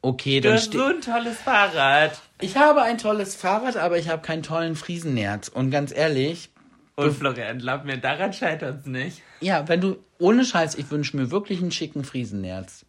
[0.00, 2.18] okay, Du dann hast so ein tolles Fahrrad.
[2.40, 5.48] Ich habe ein tolles Fahrrad, aber ich habe keinen tollen Friesennerz.
[5.48, 6.48] Und ganz ehrlich,
[6.94, 9.22] Und Florian, glaub mir, daran scheitert es nicht.
[9.40, 12.84] ja, wenn du, ohne Scheiß, ich wünsche mir wirklich einen schicken Friesennerz.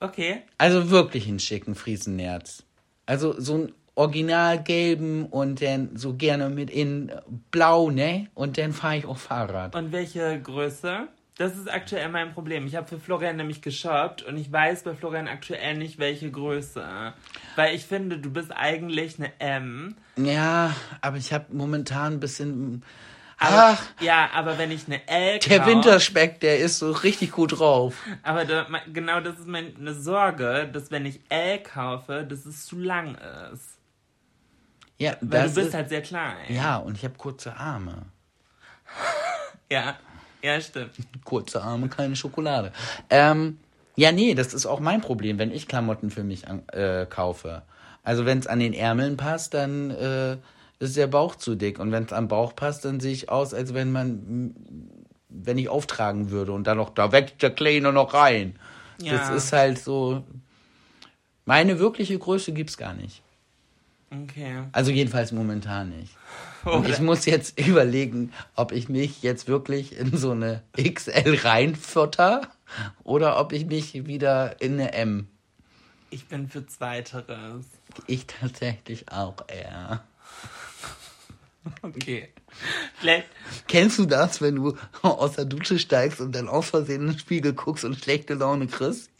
[0.00, 0.42] Okay.
[0.58, 2.64] Also wirklich einen schicken Friesennerz.
[3.06, 7.12] Also so einen original gelben und dann so gerne mit in
[7.50, 8.28] blau, ne?
[8.34, 9.74] Und dann fahre ich auch Fahrrad.
[9.74, 11.08] Und welche Größe?
[11.40, 12.66] Das ist aktuell mein Problem.
[12.66, 17.14] Ich habe für Florian nämlich geshoppt und ich weiß bei Florian aktuell nicht, welche Größe.
[17.56, 19.96] Weil ich finde, du bist eigentlich eine M.
[20.18, 22.82] Ja, aber ich habe momentan ein bisschen.
[23.38, 27.30] Aber, Ach, ja, aber wenn ich eine L der kauf- Winterspeck, der ist so richtig
[27.32, 27.94] gut drauf.
[28.22, 32.78] Aber da, genau das ist meine Sorge, dass wenn ich L kaufe, dass es zu
[32.78, 33.14] lang
[33.54, 33.78] ist.
[34.98, 36.36] Ja, Weil das du bist ist, halt sehr klein.
[36.50, 38.02] Ja, und ich habe kurze Arme.
[39.72, 39.96] Ja,
[40.42, 40.92] ja stimmt.
[41.24, 42.72] Kurze Arme, keine Schokolade.
[43.08, 43.58] Ähm,
[43.96, 47.62] ja, nee, das ist auch mein Problem, wenn ich Klamotten für mich an, äh, kaufe.
[48.02, 50.36] Also wenn es an den Ärmeln passt, dann äh,
[50.78, 51.78] ist der Bauch zu dick.
[51.78, 54.54] Und wenn es am Bauch passt, dann sehe ich aus, als wenn man,
[55.28, 58.56] wenn ich auftragen würde und dann noch, da wächst der Kleine noch rein.
[59.00, 59.12] Ja.
[59.12, 60.24] Das ist halt so.
[61.44, 63.22] Meine wirkliche Größe gibt's gar nicht.
[64.10, 64.64] Okay.
[64.72, 66.16] Also jedenfalls momentan nicht.
[66.64, 72.42] Und ich muss jetzt überlegen, ob ich mich jetzt wirklich in so eine XL reinfutter
[73.02, 75.28] oder ob ich mich wieder in eine M.
[76.10, 77.64] Ich bin für Zweiteres.
[78.06, 80.04] Ich tatsächlich auch eher.
[81.82, 82.30] Okay.
[82.98, 83.26] Vielleicht,
[83.68, 87.18] Kennst du das, wenn du aus der Dusche steigst und dann aus Versehen in den
[87.18, 89.10] Spiegel guckst und schlechte Laune kriegst?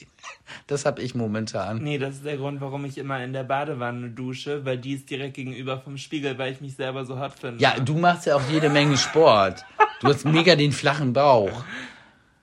[0.66, 1.82] Das hab ich momentan.
[1.82, 5.10] nee, das ist der Grund, warum ich immer in der Badewanne dusche, weil die ist
[5.10, 7.62] direkt gegenüber vom Spiegel, weil ich mich selber so hot finde.
[7.62, 9.64] Ja, du machst ja auch jede Menge Sport.
[10.00, 11.64] Du hast mega den flachen Bauch.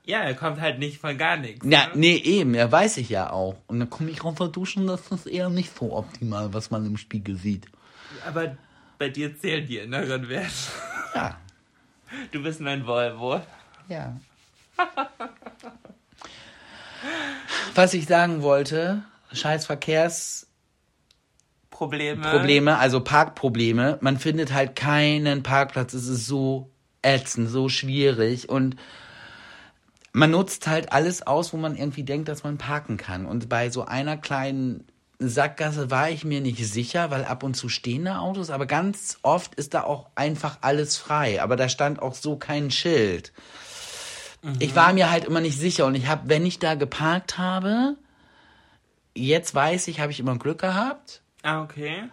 [0.06, 1.66] Ja, er kommt halt nicht von gar nichts.
[1.66, 1.92] Na, ne?
[1.96, 3.58] nee, eben, ja, weiß ich ja auch.
[3.68, 6.86] Und dann komme ich raus der Duschen, das ist eher nicht so optimal, was man
[6.86, 7.68] im Spiegel sieht.
[8.26, 8.56] Aber
[8.98, 10.54] Bei dir zählen die inneren Werte.
[11.14, 11.38] Ja.
[12.32, 13.42] Du bist mein Volvo.
[13.90, 14.18] Ja.
[17.76, 22.78] Was ich sagen wollte, scheiß Verkehrsprobleme, Probleme.
[22.78, 23.98] also Parkprobleme.
[24.02, 25.94] Man findet halt keinen Parkplatz.
[25.94, 26.72] Es ist so
[27.02, 28.76] ätzend, so schwierig und
[30.14, 33.28] man nutzt halt alles aus, wo man irgendwie denkt, dass man parken kann.
[33.28, 34.88] Und bei so einer kleinen
[35.20, 39.20] Sackgasse war ich mir nicht sicher, weil ab und zu stehen da Autos, aber ganz
[39.22, 41.42] oft ist da auch einfach alles frei.
[41.42, 43.32] Aber da stand auch so kein Schild.
[44.60, 47.96] Ich war mir halt immer nicht sicher und ich habe, wenn ich da geparkt habe,
[49.16, 52.04] jetzt weiß ich, habe ich immer Glück gehabt, Ah, okay.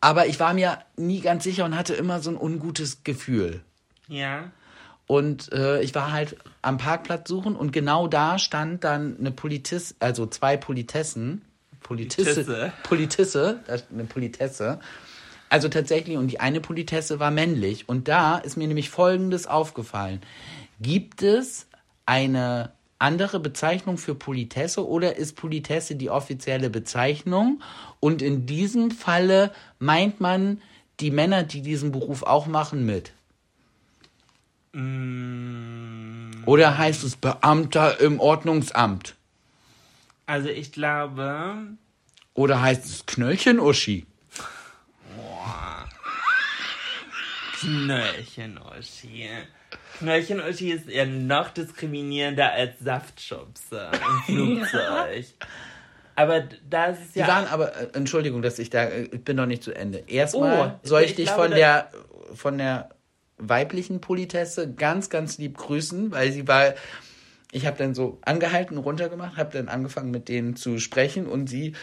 [0.00, 3.62] aber ich war mir nie ganz sicher und hatte immer so ein ungutes Gefühl.
[4.08, 4.50] Ja.
[5.06, 9.96] Und äh, ich war halt am Parkplatz suchen und genau da stand dann eine Politis,
[9.98, 11.42] also zwei Politessen.
[11.80, 12.44] Politisse.
[12.44, 12.72] Politesse.
[12.84, 14.80] Politesse, da stand eine Politesse.
[15.48, 17.88] Also tatsächlich, und die eine Politesse war männlich.
[17.88, 20.20] Und da ist mir nämlich Folgendes aufgefallen.
[20.80, 21.66] Gibt es
[22.10, 27.62] eine andere Bezeichnung für Politesse oder ist Politesse die offizielle Bezeichnung?
[28.00, 30.60] Und in diesem Falle meint man
[30.98, 33.12] die Männer, die diesen Beruf auch machen, mit.
[36.46, 39.14] Oder heißt es Beamter im Ordnungsamt?
[40.26, 41.76] Also ich glaube,
[42.34, 44.06] Oder heißt es Knöllchen-Uschi?
[47.60, 49.28] Knöllchen-Uschi.
[49.98, 53.90] Knöllchen-Uschi ist eher noch diskriminierender als Saftschubse
[54.26, 55.26] im Flugzeug.
[56.16, 57.28] Aber da ist es Die ja.
[57.28, 60.04] waren aber, äh, Entschuldigung, dass ich da, äh, ich bin noch nicht zu Ende.
[60.06, 61.90] Erstmal Oh, soll ich ich dich glaube, von der,
[62.34, 62.90] von der
[63.38, 66.74] weiblichen Politesse ganz, ganz lieb grüßen, weil sie war,
[67.52, 71.74] ich habe dann so angehalten, runtergemacht, habe dann angefangen mit denen zu sprechen und sie,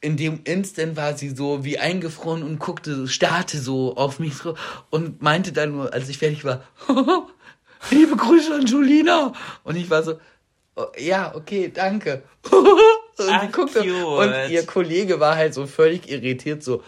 [0.00, 4.34] in dem Instant war sie so wie eingefroren und guckte, starrte so auf mich
[4.90, 6.62] und meinte dann nur, als ich fertig war,
[7.90, 9.32] liebe Grüße an Julina.
[9.62, 10.18] Und ich war so,
[10.76, 12.22] oh, ja, okay, danke.
[12.50, 16.82] und Ach, guckte und ihr Kollege war halt so völlig irritiert, so,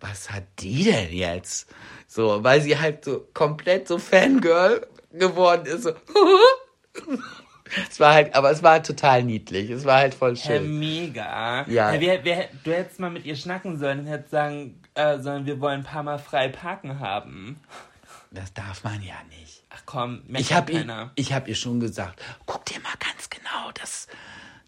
[0.00, 1.68] was hat die denn jetzt?
[2.06, 5.84] So, weil sie halt so komplett so Fangirl geworden ist.
[5.84, 5.92] So.
[7.90, 9.70] es war halt, aber es war total niedlich.
[9.70, 10.78] Es war halt voll schön.
[10.78, 11.64] mega.
[11.68, 11.90] Ja.
[11.90, 15.46] Hä, wer, wer, du hättest mal mit ihr schnacken sollen und hättest sagen äh, sollen,
[15.46, 17.60] wir wollen ein paar Mal frei parken haben.
[18.30, 19.62] Das darf man ja nicht.
[19.70, 23.70] Ach komm, Ich habe ihr, ich hab ihr schon gesagt, guck dir mal ganz genau
[23.74, 24.06] das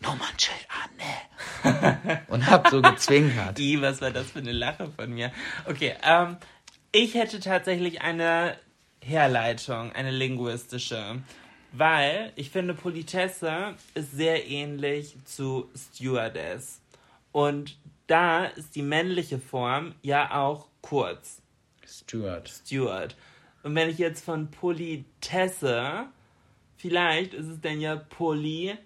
[0.01, 2.20] Nummernschild an, ne?
[2.28, 3.59] Und hab so gezwinkert.
[3.59, 5.30] I, was war das für eine Lache von mir?
[5.66, 6.36] Okay, ähm,
[6.92, 8.57] ich hätte tatsächlich eine
[9.03, 11.22] Herleitung, eine linguistische.
[11.73, 16.81] Weil ich finde, Politesse ist sehr ähnlich zu Stewardess.
[17.33, 21.41] Und da ist die männliche Form ja auch kurz.
[21.87, 22.49] Stuart.
[22.49, 23.14] Steward.
[23.62, 26.07] Und wenn ich jetzt von Politesse,
[26.77, 28.81] vielleicht ist es dann ja Politeur.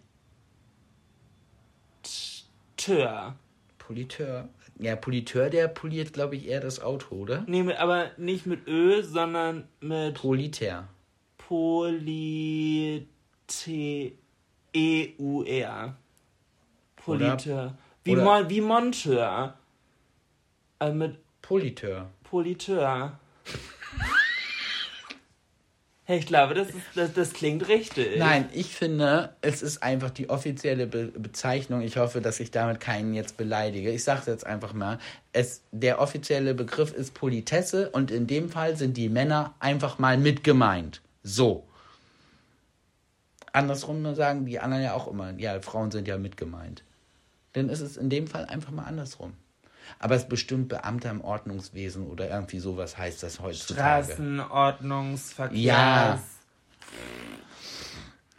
[3.78, 4.48] Politeur.
[4.80, 7.44] Ja, Politeur, der poliert, glaube ich, eher das Auto, oder?
[7.46, 10.88] Nee, aber nicht mit Ö, sondern mit Politär.
[11.48, 13.06] Poly-T-E-U-R.
[16.96, 17.76] Politeur.
[18.02, 19.54] Wie, Mon wie Monteur.
[20.80, 22.10] Äh, mit Politeur.
[22.22, 23.18] Politeur.
[26.04, 28.18] hey, ich glaube, das, ist, das, das klingt richtig.
[28.18, 31.82] Nein, ich finde, es ist einfach die offizielle Be Bezeichnung.
[31.82, 33.90] Ich hoffe, dass ich damit keinen jetzt beleidige.
[33.90, 34.98] Ich sage jetzt einfach mal.
[35.32, 40.16] Es, der offizielle Begriff ist Politesse und in dem Fall sind die Männer einfach mal
[40.16, 41.02] mit gemeint.
[41.24, 41.66] So.
[43.52, 46.84] Andersrum sagen die anderen ja auch immer, ja, Frauen sind ja mit gemeint.
[47.54, 49.34] Dann ist es in dem Fall einfach mal andersrum.
[49.98, 54.04] Aber es bestimmt Beamter im Ordnungswesen oder irgendwie sowas heißt das heutzutage.
[54.04, 55.60] Straßenordnungsverkehrs.
[55.60, 56.22] Ja.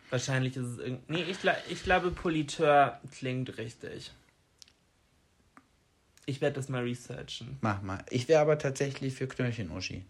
[0.09, 1.13] Wahrscheinlich ist es irgendwie.
[1.13, 1.37] Nee, ich,
[1.69, 4.11] ich glaube, Politeur klingt richtig.
[6.25, 7.57] Ich werde das mal researchen.
[7.61, 8.03] Mach mal.
[8.09, 10.03] Ich wäre aber tatsächlich für Knöllchen-Uschi.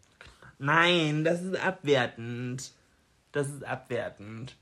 [0.57, 2.71] Nein, das ist abwertend.
[3.31, 4.55] Das ist abwertend.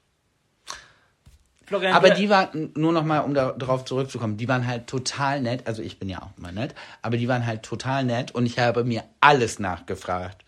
[1.65, 5.41] Florian, Aber die waren, nur noch mal, um da, darauf zurückzukommen, die waren halt total
[5.41, 5.65] nett.
[5.65, 6.75] Also ich bin ja auch immer nett.
[7.01, 10.43] Aber die waren halt total nett und ich habe mir alles nachgefragt.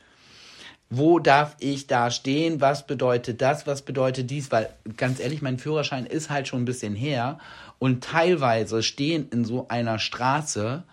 [0.89, 2.61] Wo darf ich da stehen?
[2.61, 3.65] Was bedeutet das?
[3.65, 4.51] Was bedeutet dies?
[4.51, 7.39] Weil, ganz ehrlich, mein Führerschein ist halt schon ein bisschen her.
[7.79, 10.83] Und teilweise stehen in so einer Straße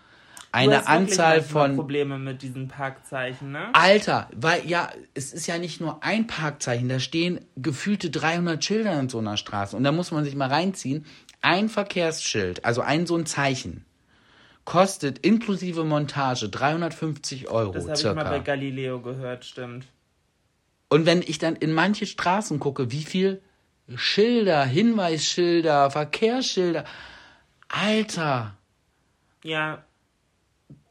[0.53, 3.69] eine Anzahl von Probleme mit diesen Parkzeichen, ne?
[3.73, 8.99] Alter, weil ja, es ist ja nicht nur ein Parkzeichen, da stehen gefühlte 300 Schilder
[8.99, 11.05] in so einer Straße und da muss man sich mal reinziehen.
[11.41, 13.83] Ein Verkehrsschild, also ein so ein Zeichen,
[14.63, 18.39] kostet inklusive Montage 350 Euro Das habe ich mal bei.
[18.39, 19.87] Galileo gehört, stimmt.
[20.87, 23.41] Und wenn ich dann in manche Straßen gucke, wie viel
[23.95, 26.85] Schilder, Hinweisschilder, Verkehrsschilder,
[27.67, 28.55] Alter.
[29.43, 29.83] Ja,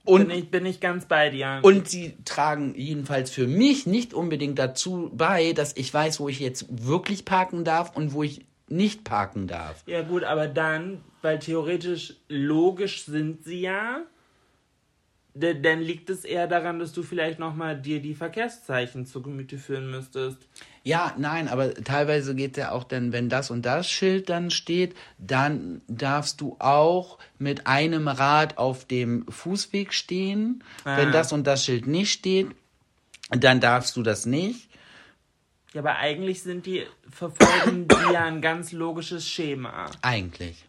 [0.04, 1.60] Und bin ich, bin ich ganz bei dir.
[1.62, 6.40] Und sie tragen jedenfalls für mich nicht unbedingt dazu bei, dass ich weiß, wo ich
[6.40, 9.82] jetzt wirklich parken darf und wo ich nicht parken darf.
[9.86, 14.02] Ja gut, aber dann, weil theoretisch logisch sind sie ja,
[15.34, 19.90] dann liegt es eher daran, dass du vielleicht nochmal dir die Verkehrszeichen zu Gemüte führen
[19.90, 20.46] müsstest.
[20.84, 24.96] Ja, nein, aber teilweise geht ja auch dann, wenn das und das Schild dann steht,
[25.18, 30.64] dann darfst du auch mit einem Rad auf dem Fußweg stehen.
[30.84, 30.96] Ah.
[30.96, 32.48] Wenn das und das Schild nicht steht,
[33.30, 34.68] dann darfst du das nicht.
[35.72, 39.88] Ja, aber eigentlich sind die, verfolgen die ja ein ganz logisches Schema.
[40.02, 40.66] Eigentlich.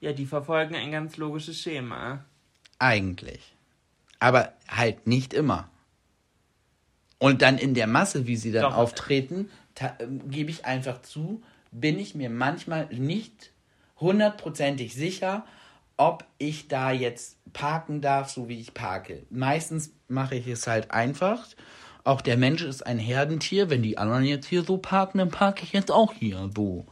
[0.00, 2.24] Ja, die verfolgen ein ganz logisches Schema.
[2.78, 3.54] Eigentlich.
[4.20, 5.68] Aber halt nicht immer.
[7.24, 8.76] Und dann in der Masse, wie sie dann Doch.
[8.76, 9.48] auftreten,
[9.98, 13.50] ähm, gebe ich einfach zu, bin ich mir manchmal nicht
[13.98, 15.46] hundertprozentig sicher,
[15.96, 19.22] ob ich da jetzt parken darf, so wie ich parke.
[19.30, 21.46] Meistens mache ich es halt einfach.
[22.04, 23.70] Auch der Mensch ist ein Herdentier.
[23.70, 26.84] Wenn die anderen jetzt hier so parken, dann parke ich jetzt auch hier so.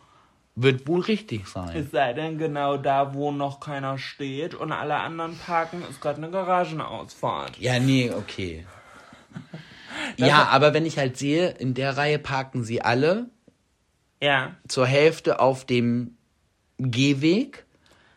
[0.55, 1.77] Wird wohl richtig sein.
[1.77, 6.17] Es sei denn, genau da, wo noch keiner steht und alle anderen parken, ist gerade
[6.17, 7.59] eine Garagenausfahrt.
[7.59, 8.65] Ja, nee, okay.
[10.17, 13.31] Ja, aber wenn ich halt sehe, in der Reihe parken sie alle
[14.21, 16.17] Ja, zur Hälfte auf dem
[16.79, 17.65] Gehweg,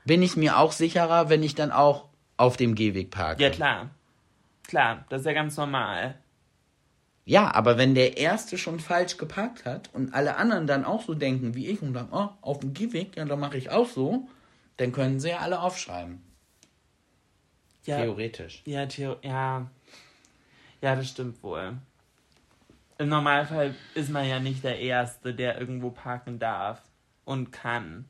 [0.05, 3.41] bin ich mir auch sicherer, wenn ich dann auch auf dem Gehweg parke.
[3.41, 3.89] ja klar.
[4.67, 6.17] Klar, das ist ja ganz normal.
[7.25, 11.15] Ja, aber wenn der Erste schon falsch geparkt hat und alle anderen dann auch so
[11.15, 14.27] denken wie ich und sagen, oh, auf dem Gehweg, ja, dann mache ich auch so,
[14.77, 16.21] dann können sie ja alle aufschreiben.
[17.85, 18.61] Ja, Theoretisch.
[18.65, 19.69] Ja, Theo ja.
[20.81, 21.73] Ja, das stimmt wohl.
[22.97, 26.81] Im Normalfall ist man ja nicht der Erste, der irgendwo parken darf
[27.25, 28.05] und kann.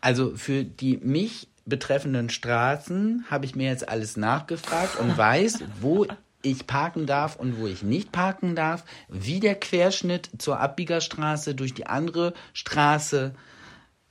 [0.00, 6.06] Also für die mich betreffenden Straßen habe ich mir jetzt alles nachgefragt und weiß, wo
[6.42, 11.72] ich parken darf und wo ich nicht parken darf, wie der Querschnitt zur Abbiegerstraße durch
[11.72, 13.34] die andere Straße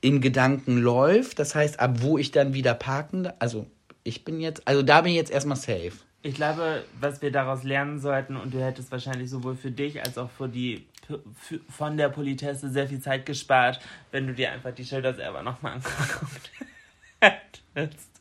[0.00, 1.38] in Gedanken läuft.
[1.38, 3.34] Das heißt, ab wo ich dann wieder parken darf.
[3.38, 3.66] Also
[4.02, 5.92] ich bin jetzt, also da bin ich jetzt erstmal safe.
[6.22, 10.18] Ich glaube, was wir daraus lernen sollten, und du hättest wahrscheinlich sowohl für dich als
[10.18, 13.80] auch für die für, von der Politesse sehr viel Zeit gespart,
[14.12, 16.50] wenn du dir einfach die Schilder selber nochmal angeguckt
[17.20, 18.11] hättest.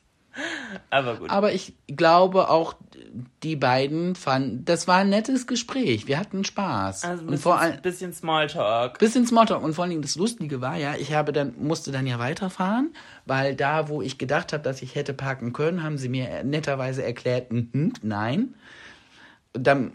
[0.89, 1.29] Aber gut.
[1.29, 2.75] Aber ich glaube auch,
[3.43, 6.07] die beiden fanden, das war ein nettes Gespräch.
[6.07, 7.03] Wir hatten Spaß.
[7.03, 8.99] also ein und vor allem, bisschen, bisschen Smalltalk.
[8.99, 12.07] bisschen Smalltalk und vor allen Dingen das Lustige war ja, ich habe dann musste dann
[12.07, 12.93] ja weiterfahren,
[13.25, 17.03] weil da, wo ich gedacht habe, dass ich hätte parken können, haben sie mir netterweise
[17.03, 18.55] erklärt, mhm, nein.
[19.53, 19.91] Und Dann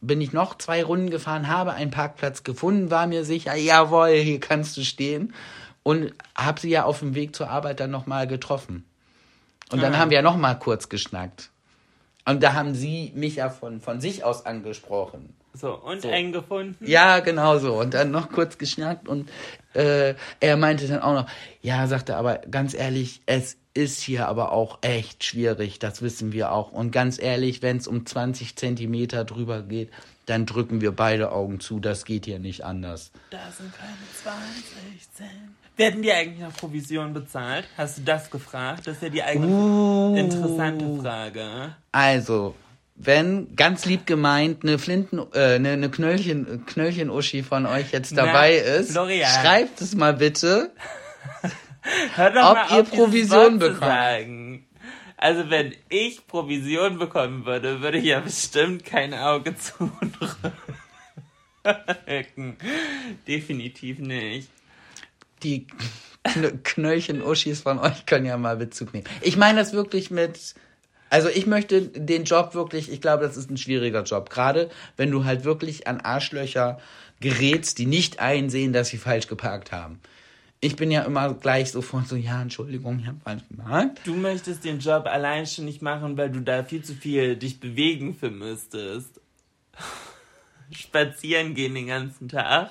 [0.00, 4.40] bin ich noch zwei Runden gefahren, habe einen Parkplatz gefunden, war mir sicher, jawohl, hier
[4.40, 5.34] kannst du stehen
[5.82, 8.84] und habe sie ja auf dem Weg zur Arbeit dann noch mal getroffen.
[9.70, 9.98] Und dann Ah.
[9.98, 11.50] haben wir ja noch mal kurz geschnackt.
[12.26, 15.34] Und da haben sie mich ja von, von sich aus angesprochen.
[15.52, 16.08] So, und So.
[16.08, 16.84] eng gefunden.
[16.84, 17.74] Ja, genau so.
[17.78, 19.30] Und dann noch kurz geschnackt und
[19.74, 21.26] äh, er meinte dann auch noch,
[21.62, 26.50] ja, sagte aber ganz ehrlich, es ist hier aber auch echt schwierig, das wissen wir
[26.52, 26.72] auch.
[26.72, 29.90] Und ganz ehrlich, wenn es um 20 Zentimeter drüber geht,
[30.26, 33.10] dann drücken wir beide Augen zu, das geht hier nicht anders.
[33.30, 33.92] Da sind keine
[34.22, 35.28] 20 Cent.
[35.76, 37.66] Werden die eigentlich noch Provision bezahlt?
[37.76, 38.86] Hast du das gefragt?
[38.86, 40.14] Das ist ja die eigentlich Uh.
[40.16, 41.74] interessante Frage.
[41.90, 42.54] Also,
[42.94, 48.26] wenn ganz lieb gemeint eine Flinten, äh, eine, eine Knöllchen, Knöllchen-Uschi von euch jetzt Na,
[48.26, 49.28] dabei ist, Florian.
[49.28, 50.70] schreibt es mal bitte.
[52.14, 54.62] Hör doch Ob mal ihr auf, Provision bekommt.
[55.16, 60.52] Also wenn ich Provision bekommen würde, würde ich ja bestimmt kein Auge zudrücken.
[63.26, 64.48] Definitiv nicht.
[65.44, 65.66] Die
[66.24, 69.06] Kn Knöllchen-Uschis von euch können ja mal Bezug nehmen.
[69.20, 70.54] Ich meine das wirklich mit.
[71.10, 74.30] Also ich möchte den Job wirklich, ich glaube, das ist ein schwieriger Job.
[74.30, 76.80] Gerade wenn du halt wirklich an Arschlöcher
[77.20, 80.00] gerätst, die nicht einsehen, dass sie falsch geparkt haben.
[80.60, 84.00] Ich bin ja immer gleich sofort so, ja, Entschuldigung, ich habe falsch geparkt.
[84.04, 87.60] Du möchtest den Job allein schon nicht machen, weil du da viel zu viel dich
[87.60, 89.20] bewegen für müsstest.
[90.70, 92.70] Spazieren gehen den ganzen Tag.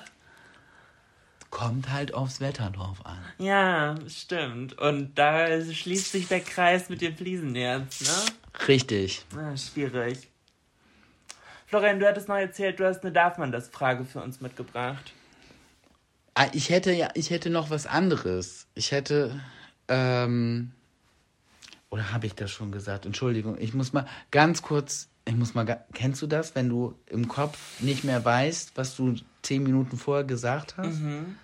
[1.54, 3.16] Kommt halt aufs Wetter drauf an.
[3.38, 4.76] Ja, stimmt.
[4.76, 8.66] Und da schließt sich der Kreis mit dem Fliesennerz, ne?
[8.66, 9.24] Richtig.
[9.36, 10.28] Ah, schwierig.
[11.68, 15.12] Florian, du hattest noch erzählt, du hast eine Darf man das Frage für uns mitgebracht.
[16.34, 18.66] Ah, Ich hätte ja, ich hätte noch was anderes.
[18.74, 19.40] Ich hätte,
[19.86, 20.72] ähm,
[21.88, 23.06] Oder habe ich das schon gesagt?
[23.06, 27.28] Entschuldigung, ich muss mal ganz kurz, ich muss mal, kennst du das, wenn du im
[27.28, 29.14] Kopf nicht mehr weißt, was du
[29.44, 30.98] zehn Minuten vorher gesagt hast?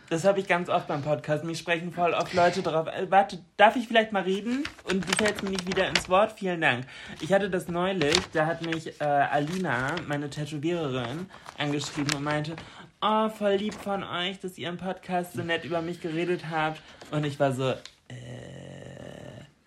[0.09, 1.45] Das habe ich ganz oft beim Podcast.
[1.45, 2.89] Mich sprechen voll oft Leute drauf.
[2.89, 4.65] Äh, warte, darf ich vielleicht mal reden?
[4.85, 6.33] Und du fällst mir nicht wieder ins Wort.
[6.33, 6.87] Vielen Dank.
[7.21, 11.27] Ich hatte das neulich, da hat mich äh, Alina, meine Tätowiererin,
[11.59, 12.57] angeschrieben und meinte,
[13.03, 16.81] oh, voll lieb von euch, dass ihr im Podcast so nett über mich geredet habt.
[17.11, 17.75] Und ich war so, äh,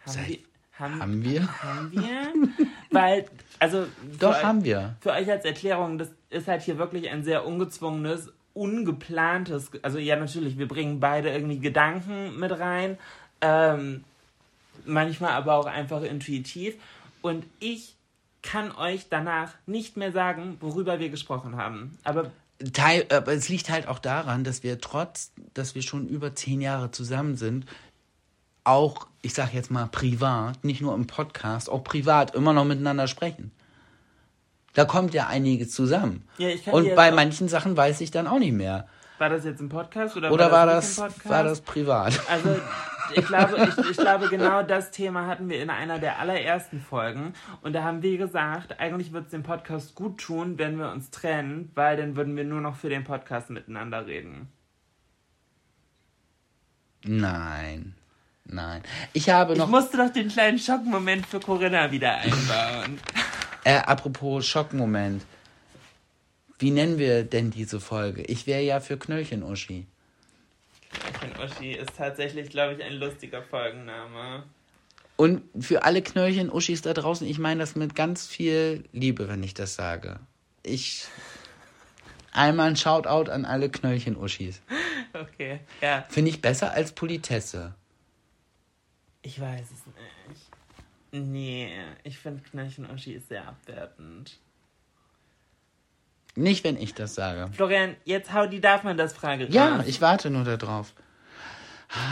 [0.05, 0.37] haben Seit- wir...
[0.73, 1.63] Haben, Haben wir?
[1.63, 2.33] haben wir?
[2.91, 3.25] Weil,
[3.59, 3.85] also...
[4.19, 4.95] Doch, euch- haben wir.
[5.01, 10.15] für euch als Erklärung, das ist halt hier wirklich ein sehr ungezwungenes, ungeplantes, also ja
[10.15, 12.97] natürlich, wir bringen beide irgendwie Gedanken mit rein,
[13.41, 14.03] ähm,
[14.85, 16.75] manchmal aber auch einfach intuitiv
[17.21, 17.95] und ich
[18.41, 21.97] kann euch danach nicht mehr sagen, worüber wir gesprochen haben.
[22.03, 22.31] Aber
[22.73, 26.61] Teil, aber es liegt halt auch daran, dass wir trotz, dass wir schon über zehn
[26.61, 27.65] Jahre zusammen sind,
[28.63, 33.07] auch, ich sag jetzt mal privat, nicht nur im Podcast, auch privat immer noch miteinander
[33.07, 33.51] sprechen.
[34.73, 36.27] Da kommt ja einiges zusammen.
[36.37, 38.87] Ja, ich kann Und bei manchen Sachen weiß ich dann auch nicht mehr.
[39.19, 41.29] war das jetzt im Podcast oder, Oder war das, im Podcast?
[41.29, 42.19] war das privat?
[42.29, 42.59] Also,
[43.15, 47.33] ich glaube, ich, ich glaube, genau das Thema hatten wir in einer der allerersten Folgen.
[47.61, 51.11] Und da haben wir gesagt, eigentlich wird es dem Podcast gut tun, wenn wir uns
[51.11, 54.49] trennen, weil dann würden wir nur noch für den Podcast miteinander reden.
[57.05, 57.95] Nein.
[58.45, 58.83] Nein.
[59.13, 62.99] Ich habe Ich noch, musste doch den kleinen Schockmoment für Corinna wieder einbauen.
[63.63, 65.23] äh, apropos Schockmoment.
[66.59, 68.23] Wie nennen wir denn diese Folge?
[68.23, 69.85] Ich wäre ja für Knöllchen-Uschi.
[71.21, 74.43] Und Uschi ist tatsächlich, glaube ich, ein lustiger Folgenname.
[75.15, 79.53] Und für alle Knöllchen-Uschis da draußen, ich meine das mit ganz viel Liebe, wenn ich
[79.53, 80.19] das sage.
[80.63, 81.05] Ich.
[82.31, 84.61] Einmal ein Shoutout an alle Knöllchen-Uschis.
[85.15, 86.03] Okay, ja.
[86.09, 87.75] Finde ich besser als Politesse.
[89.23, 90.41] Ich weiß es nicht.
[91.11, 91.71] Nee,
[92.03, 94.37] ich finde Knöllchen Uschi ist sehr abwertend.
[96.35, 97.49] Nicht, wenn ich das sage.
[97.53, 99.85] Florian, jetzt hau die darf man das Frage Ja, raus.
[99.87, 100.93] ich warte nur darauf.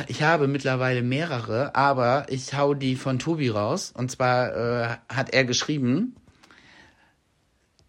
[0.07, 3.91] Ich habe mittlerweile mehrere, aber ich hau die von Tobi raus.
[3.95, 6.15] Und zwar äh, hat er geschrieben,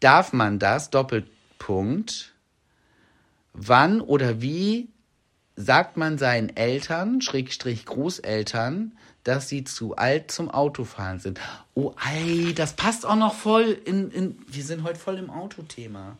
[0.00, 2.32] darf man das, Doppelpunkt,
[3.52, 4.88] wann oder wie
[5.54, 11.40] sagt man seinen Eltern, Schrägstrich Großeltern, dass sie zu alt zum Autofahren sind?
[11.74, 16.16] Oh, ei, das passt auch noch voll in, in wir sind heute voll im Autothema.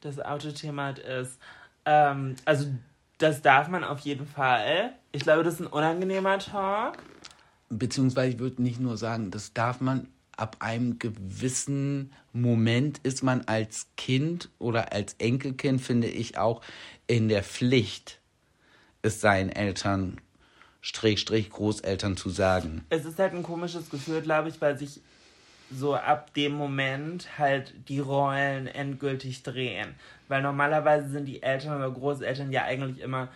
[0.00, 1.38] das Autothema ist.
[1.86, 2.66] Ähm, also,
[3.18, 4.92] das darf man auf jeden Fall.
[5.12, 6.98] Ich glaube, das ist ein unangenehmer Talk.
[7.70, 13.42] beziehungsweise ich würde nicht nur sagen, das darf man ab einem gewissen Moment ist man
[13.42, 16.60] als Kind oder als Enkelkind, finde ich, auch
[17.06, 18.20] in der Pflicht,
[19.02, 20.20] es seinen Eltern,
[20.84, 22.84] Strich, Großeltern zu sagen.
[22.90, 25.00] Es ist halt ein komisches Gefühl, glaube ich, weil sich
[25.74, 29.94] so ab dem Moment halt die Rollen endgültig drehen.
[30.28, 33.28] Weil normalerweise sind die Eltern oder Großeltern ja eigentlich immer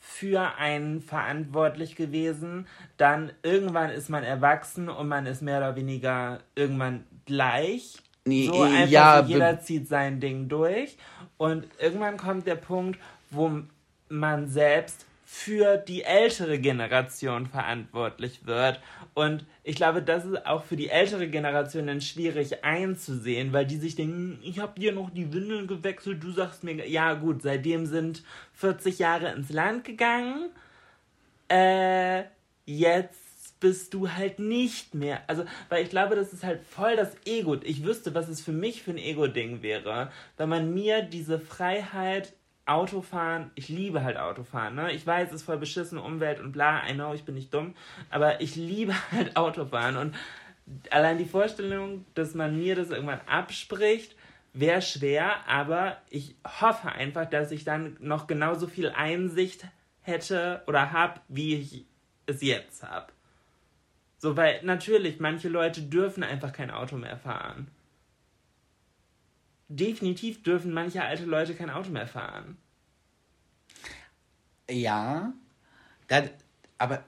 [0.00, 2.66] für einen verantwortlich gewesen.
[2.96, 7.98] Dann irgendwann ist man erwachsen und man ist mehr oder weniger irgendwann gleich.
[8.24, 10.96] Nee, So einfach ja, so, jeder zieht sein Ding durch.
[11.36, 12.98] Und irgendwann kommt der Punkt,
[13.30, 13.60] wo
[14.08, 15.04] man selbst
[15.36, 18.80] für die ältere Generation verantwortlich wird.
[19.14, 23.76] Und ich glaube, das ist auch für die ältere Generation dann schwierig einzusehen, weil die
[23.76, 27.84] sich denken, ich habe dir noch die Windeln gewechselt, du sagst mir, ja gut, seitdem
[27.84, 28.22] sind
[28.52, 30.50] 40 Jahre ins Land gegangen.
[31.48, 32.22] Äh,
[32.64, 35.22] jetzt bist du halt nicht mehr.
[35.26, 37.56] Also, weil ich glaube, das ist halt voll das Ego.
[37.64, 42.34] Ich wüsste, was es für mich für ein Ego-Ding wäre, wenn man mir diese Freiheit
[42.66, 44.92] Autofahren, ich liebe halt Autofahren, ne?
[44.92, 47.74] Ich weiß, es ist voll beschissen, Umwelt und bla, I know, ich bin nicht dumm,
[48.10, 50.14] aber ich liebe halt Autofahren und
[50.90, 54.16] allein die Vorstellung, dass man mir das irgendwann abspricht,
[54.54, 59.66] wäre schwer, aber ich hoffe einfach, dass ich dann noch genauso viel Einsicht
[60.00, 61.84] hätte oder habe, wie ich
[62.26, 63.12] es jetzt habe.
[64.18, 67.68] So, weil natürlich, manche Leute dürfen einfach kein Auto mehr fahren.
[69.76, 72.56] Definitiv dürfen manche alte Leute kein Auto mehr fahren.
[74.70, 75.32] Ja,
[76.06, 76.30] das,
[76.78, 77.04] aber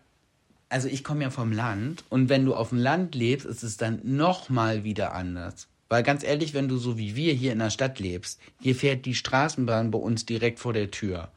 [0.68, 3.76] also ich komme ja vom Land und wenn du auf dem Land lebst, ist es
[3.76, 5.68] dann noch mal wieder anders.
[5.88, 9.06] Weil ganz ehrlich, wenn du so wie wir hier in der Stadt lebst, hier fährt
[9.06, 11.30] die Straßenbahn bei uns direkt vor der Tür.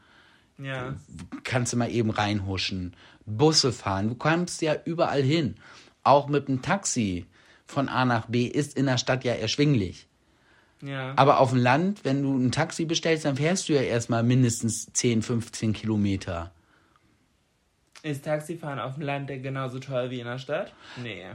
[0.58, 0.96] Ja.
[1.44, 2.96] Kannst du mal eben reinhuschen.
[3.28, 5.58] Busse fahren, du kommst ja überall hin.
[6.02, 7.28] Auch mit dem Taxi
[7.68, 10.08] von A nach B ist in der Stadt ja erschwinglich.
[10.82, 11.14] Ja.
[11.18, 14.92] Aber auf dem Land, wenn du ein Taxi bestellst, dann fährst du ja erstmal mindestens
[14.94, 16.52] 10, 15 Kilometer.
[18.02, 20.74] Ist Taxifahren auf dem Land genauso toll wie in der Stadt?
[21.04, 21.26] Nee.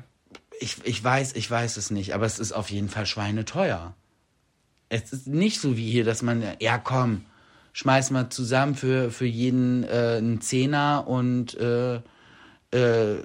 [0.60, 3.94] Ich, ich weiß, ich weiß es nicht, aber es ist auf jeden Fall schweineteuer.
[4.88, 7.26] Es ist nicht so wie hier, dass man, ja komm,
[7.74, 11.96] schmeiß mal zusammen für, für jeden äh, einen Zehner und äh,
[12.70, 13.22] äh,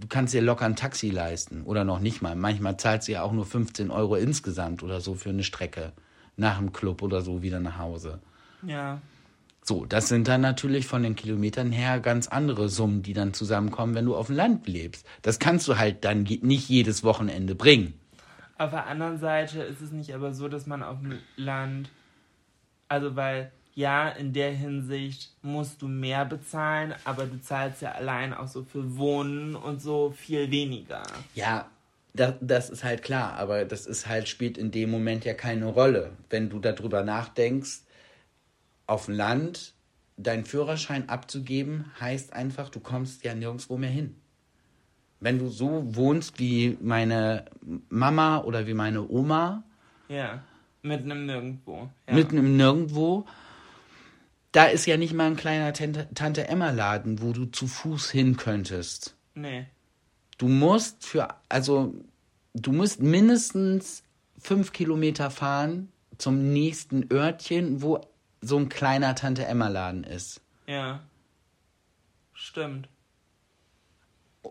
[0.00, 1.62] du kannst dir locker ein Taxi leisten.
[1.62, 2.34] Oder noch nicht mal.
[2.34, 5.92] Manchmal zahlt sie ja auch nur 15 Euro insgesamt oder so für eine Strecke.
[6.36, 8.18] Nach dem Club oder so wieder nach Hause.
[8.62, 9.00] Ja.
[9.62, 13.94] So, das sind dann natürlich von den Kilometern her ganz andere Summen, die dann zusammenkommen,
[13.94, 15.06] wenn du auf dem Land lebst.
[15.22, 17.94] Das kannst du halt dann nicht jedes Wochenende bringen.
[18.56, 21.90] Auf der anderen Seite ist es nicht aber so, dass man auf dem Land,
[22.88, 28.34] also weil ja, in der Hinsicht musst du mehr bezahlen, aber du zahlst ja allein
[28.34, 31.02] auch so für Wohnen und so viel weniger.
[31.34, 31.66] Ja,
[32.12, 35.66] das, das ist halt klar, aber das ist halt, spielt in dem Moment ja keine
[35.66, 36.12] Rolle.
[36.28, 37.80] Wenn du darüber nachdenkst,
[38.86, 39.72] auf dem Land
[40.18, 44.14] deinen Führerschein abzugeben, heißt einfach, du kommst ja nirgendwo mehr hin.
[45.20, 47.46] Wenn du so wohnst wie meine
[47.88, 49.62] Mama oder wie meine Oma,
[50.08, 50.42] Ja.
[50.82, 51.90] Mitten im Nirgendwo.
[52.08, 52.14] Ja.
[52.14, 53.26] mitten im Nirgendwo,
[54.52, 58.36] da ist ja nicht mal ein kleiner Tante, Emma Laden, wo du zu Fuß hin
[58.36, 59.16] könntest.
[59.34, 59.66] Nee.
[60.38, 61.94] Du musst für, also,
[62.54, 64.02] du musst mindestens
[64.38, 68.00] fünf Kilometer fahren zum nächsten Örtchen, wo
[68.40, 70.40] so ein kleiner Tante Emma Laden ist.
[70.66, 71.00] Ja.
[72.32, 72.88] Stimmt.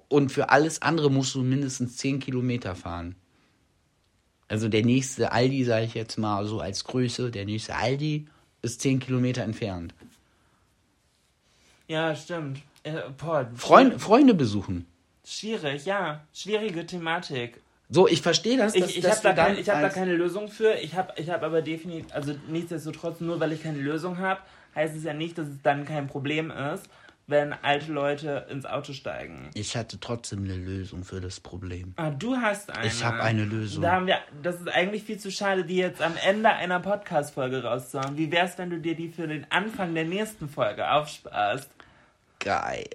[0.07, 3.15] Und für alles andere musst du mindestens zehn Kilometer fahren.
[4.47, 8.27] Also der nächste Aldi, sage ich jetzt mal so als Größe, der nächste Aldi
[8.61, 9.93] ist zehn Kilometer entfernt.
[11.87, 12.59] Ja, stimmt.
[12.83, 13.01] Äh,
[13.55, 14.85] Freund, Freunde besuchen.
[15.25, 16.21] Schwierig, ja.
[16.33, 17.61] Schwierige Thematik.
[17.89, 20.47] So, ich verstehe das, dass, Ich, ich habe da, kein, ich hab da keine Lösung
[20.47, 20.73] für.
[20.75, 24.41] Ich habe ich hab aber definitiv, also nichtsdestotrotz, nur weil ich keine Lösung habe,
[24.75, 26.87] heißt es ja nicht, dass es dann kein Problem ist,
[27.29, 29.49] wenn alte Leute ins Auto steigen.
[29.53, 31.93] Ich hatte trotzdem eine Lösung für das Problem.
[31.95, 32.87] Ah, du hast eine.
[32.87, 33.83] Ich hab eine Lösung.
[33.83, 37.63] Da haben wir, das ist eigentlich viel zu schade, die jetzt am Ende einer Podcast-Folge
[37.63, 38.17] rauszuhauen.
[38.17, 41.69] Wie wär's, wenn du dir die für den Anfang der nächsten Folge aufsparst?
[42.39, 42.89] Geil.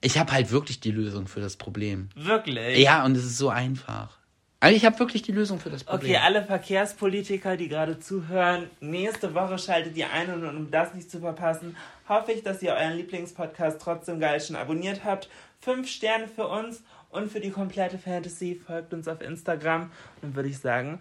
[0.00, 2.08] Ich habe halt wirklich die Lösung für das Problem.
[2.14, 2.78] Wirklich?
[2.78, 4.18] Ja, und es ist so einfach.
[4.62, 6.12] Also ich habe wirklich die Lösung für das Problem.
[6.12, 11.10] Okay, alle Verkehrspolitiker, die gerade zuhören, nächste Woche schaltet ihr ein und um das nicht
[11.10, 11.76] zu verpassen,
[12.12, 15.28] hoffe ich, dass ihr euren Lieblingspodcast trotzdem geil schon abonniert habt.
[15.60, 18.54] Fünf Sterne für uns und für die komplette Fantasy.
[18.54, 19.90] Folgt uns auf Instagram.
[20.22, 21.00] Und würde ich sagen,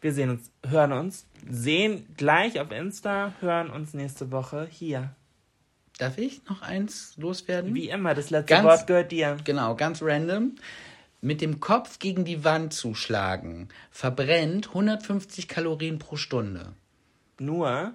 [0.00, 5.10] wir sehen uns, hören uns, sehen gleich auf Insta, hören uns nächste Woche hier.
[5.98, 7.74] Darf ich noch eins loswerden?
[7.74, 9.36] Wie immer, das letzte Ganz- Wort gehört dir.
[9.44, 10.56] Genau, ganz random.
[11.22, 16.74] Mit dem Kopf gegen die Wand zuschlagen verbrennt 150 Kalorien pro Stunde.
[17.38, 17.94] Nur.